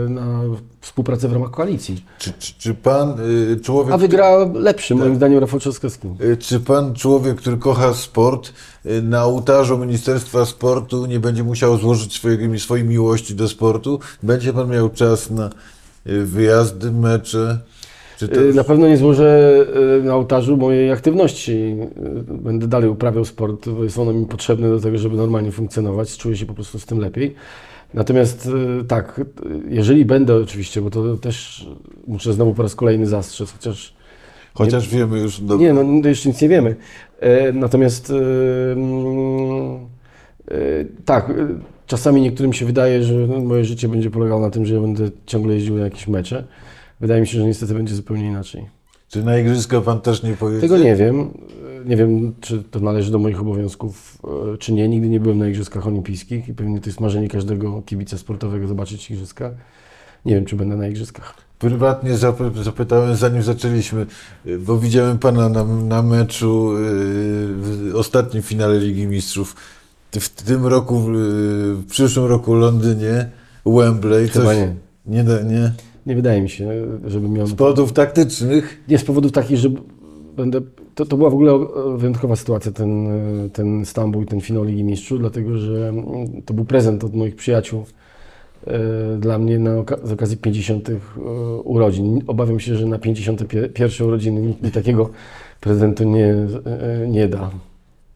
e, 0.06 0.08
na 0.08 0.42
współpracę 0.80 1.28
w 1.28 1.32
ramach 1.32 1.50
koalicji. 1.50 2.04
Czy, 2.18 2.32
czy, 2.38 2.54
czy 2.58 2.74
pan 2.74 3.20
y, 3.20 3.60
człowiek... 3.60 3.94
A 3.94 3.98
wygra 3.98 4.36
lepszy, 4.54 4.94
moim 4.94 5.16
zdaniem, 5.16 5.38
Rafał 5.38 5.60
Trzaskowski. 5.60 6.08
Y, 6.20 6.36
Czy 6.36 6.60
pan, 6.60 6.94
człowiek, 6.94 7.36
który 7.36 7.56
kocha 7.56 7.94
sport, 7.94 8.52
y, 8.86 9.02
na 9.02 9.24
ołtarzu 9.24 9.78
Ministerstwa 9.78 10.46
Sportu 10.46 11.06
nie 11.06 11.20
będzie 11.20 11.44
musiał 11.44 11.78
złożyć 11.78 12.14
swojej, 12.14 12.58
swojej 12.58 12.84
miłości 12.84 13.34
do 13.34 13.48
sportu? 13.48 14.00
Będzie 14.22 14.52
pan 14.52 14.70
miał 14.70 14.90
czas 14.90 15.30
na 15.30 15.50
wyjazdy, 16.06 16.92
mecze? 16.92 17.58
To 18.18 18.26
Y, 18.26 18.54
Na 18.54 18.64
pewno 18.64 18.88
nie 18.88 18.96
złożę 18.96 19.58
y, 20.00 20.02
na 20.02 20.14
ołtarzu 20.14 20.56
mojej 20.56 20.92
aktywności. 20.92 21.52
Y, 21.52 22.34
Będę 22.34 22.66
dalej 22.66 22.90
uprawiał 22.90 23.24
sport, 23.24 23.68
bo 23.68 23.84
jest 23.84 23.98
ono 23.98 24.12
mi 24.12 24.26
potrzebne 24.26 24.68
do 24.68 24.80
tego, 24.80 24.98
żeby 24.98 25.16
normalnie 25.16 25.52
funkcjonować. 25.52 26.16
Czuję 26.16 26.36
się 26.36 26.46
po 26.46 26.54
prostu 26.54 26.78
z 26.78 26.86
tym 26.86 26.98
lepiej. 26.98 27.34
Natomiast 27.94 28.50
tak, 28.88 29.20
jeżeli 29.68 30.04
będę 30.04 30.34
oczywiście, 30.36 30.80
bo 30.80 30.90
to 30.90 31.16
też 31.16 31.66
muszę 32.06 32.32
znowu 32.32 32.54
po 32.54 32.62
raz 32.62 32.74
kolejny 32.74 33.06
zastrzec, 33.06 33.52
chociaż 33.52 33.98
Chociaż 34.54 34.88
wiemy 34.88 35.18
już... 35.18 35.40
Do... 35.40 35.56
nie, 35.56 35.72
no 35.72 36.08
jeszcze 36.08 36.28
nic 36.28 36.42
nie 36.42 36.48
wiemy. 36.48 36.76
E, 37.20 37.52
Natomiast 37.52 38.12
mm, 38.72 39.78
tak, 41.04 41.32
czasami 41.86 42.20
niektórym 42.20 42.52
się 42.52 42.66
wydaje, 42.66 43.02
że 43.02 43.14
no, 43.14 43.40
moje 43.40 43.64
życie 43.64 43.88
będzie 43.88 44.10
polegało 44.10 44.40
na 44.40 44.50
tym, 44.50 44.66
że 44.66 44.74
ja 44.74 44.80
będę 44.80 45.10
ciągle 45.26 45.54
jeździł 45.54 45.76
na 45.76 45.84
jakieś 45.84 46.08
mecze. 46.08 46.44
Wydaje 47.00 47.20
mi 47.20 47.26
się, 47.26 47.38
że 47.38 47.44
niestety 47.44 47.74
będzie 47.74 47.94
zupełnie 47.94 48.26
inaczej. 48.26 48.66
Czy 49.08 49.24
na 49.24 49.38
igrzyska 49.38 49.80
pan 49.80 50.00
też 50.00 50.22
nie 50.22 50.32
pojedzie? 50.34 50.60
Tego 50.60 50.78
nie 50.78 50.96
wiem. 50.96 51.20
E, 51.20 51.88
Nie 51.88 51.96
wiem, 51.96 52.34
czy 52.40 52.62
to 52.62 52.80
należy 52.80 53.10
do 53.10 53.18
moich 53.18 53.40
obowiązków, 53.40 54.18
e, 54.54 54.58
czy 54.58 54.72
nie. 54.72 54.88
Nigdy 54.88 55.08
nie 55.08 55.20
byłem 55.20 55.38
na 55.38 55.48
Igrzyskach 55.48 55.86
Olimpijskich 55.86 56.48
i 56.48 56.54
pewnie 56.54 56.80
to 56.80 56.86
jest 56.86 57.00
marzenie 57.00 57.28
każdego 57.28 57.82
kibica 57.82 58.18
sportowego 58.18 58.68
zobaczyć 58.68 59.10
Igrzyska. 59.10 59.50
Nie 60.24 60.34
wiem, 60.34 60.44
czy 60.44 60.56
będę 60.56 60.76
na 60.76 60.88
Igrzyskach. 60.88 61.34
Prywatnie 61.58 62.10
zap- 62.14 62.62
zapytałem, 62.62 63.16
zanim 63.16 63.42
zaczęliśmy, 63.42 64.06
y, 64.46 64.58
bo 64.58 64.78
widziałem 64.78 65.18
pana 65.18 65.48
na, 65.48 65.64
na 65.64 66.02
meczu 66.02 66.72
y, 66.72 66.78
w 67.56 67.90
ostatnim 67.94 68.42
finale 68.42 68.78
Ligi 68.78 69.06
Mistrzów. 69.06 69.56
W 70.12 70.28
tym 70.28 70.66
roku, 70.66 71.00
w 71.74 71.84
przyszłym 71.90 72.26
roku 72.26 72.52
w 72.52 72.56
Londynie, 72.56 73.28
Wembley. 73.66 74.28
Chyba 74.28 74.54
nie. 74.54 74.74
Nie, 75.06 75.24
da- 75.24 75.42
nie. 75.42 75.72
Nie 76.08 76.16
wydaje 76.16 76.42
mi 76.42 76.48
się, 76.48 76.70
żeby 77.06 77.28
miał... 77.28 77.46
Z 77.46 77.54
powodów 77.54 77.92
taktycznych. 77.92 78.84
Nie 78.88 78.98
z 78.98 79.04
powodów 79.04 79.32
takich, 79.32 79.56
że 79.56 79.68
będę. 80.36 80.60
To, 80.94 81.06
to 81.06 81.16
była 81.16 81.30
w 81.30 81.34
ogóle 81.34 81.52
wyjątkowa 81.96 82.36
sytuacja, 82.36 82.72
ten, 82.72 83.08
ten 83.52 83.86
Stambuł 83.86 84.22
i 84.22 84.26
ten 84.26 84.40
finał 84.40 84.64
Ligi 84.64 84.84
Mistrzów, 84.84 85.18
dlatego 85.18 85.58
że 85.58 85.88
mm, 85.88 86.42
to 86.42 86.54
był 86.54 86.64
prezent 86.64 87.04
od 87.04 87.14
moich 87.14 87.36
przyjaciół 87.36 87.84
e, 88.66 88.78
dla 89.18 89.38
mnie 89.38 89.58
na, 89.58 89.70
z 90.02 90.12
okazji 90.12 90.36
50. 90.36 90.88
e, 90.88 90.94
urodzin. 91.64 92.22
Obawiam 92.26 92.60
się, 92.60 92.76
że 92.76 92.86
na 92.86 92.98
51. 92.98 94.06
urodziny 94.06 94.40
nikt 94.42 94.62
mi 94.62 94.70
takiego 94.70 95.10
prezentu 95.60 96.04
nie, 96.04 96.26
e, 96.26 97.08
nie 97.08 97.28
da. 97.28 97.50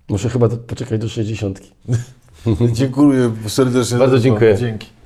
Muszę 0.09 0.28
chyba 0.28 0.48
poczekać 0.48 1.00
do 1.00 1.09
60. 1.09 1.61
Dziękuję 2.72 3.31
serdecznie. 3.46 3.98
Bardzo 3.98 4.18
dziękuję. 4.18 4.57
Dzięki. 4.57 5.01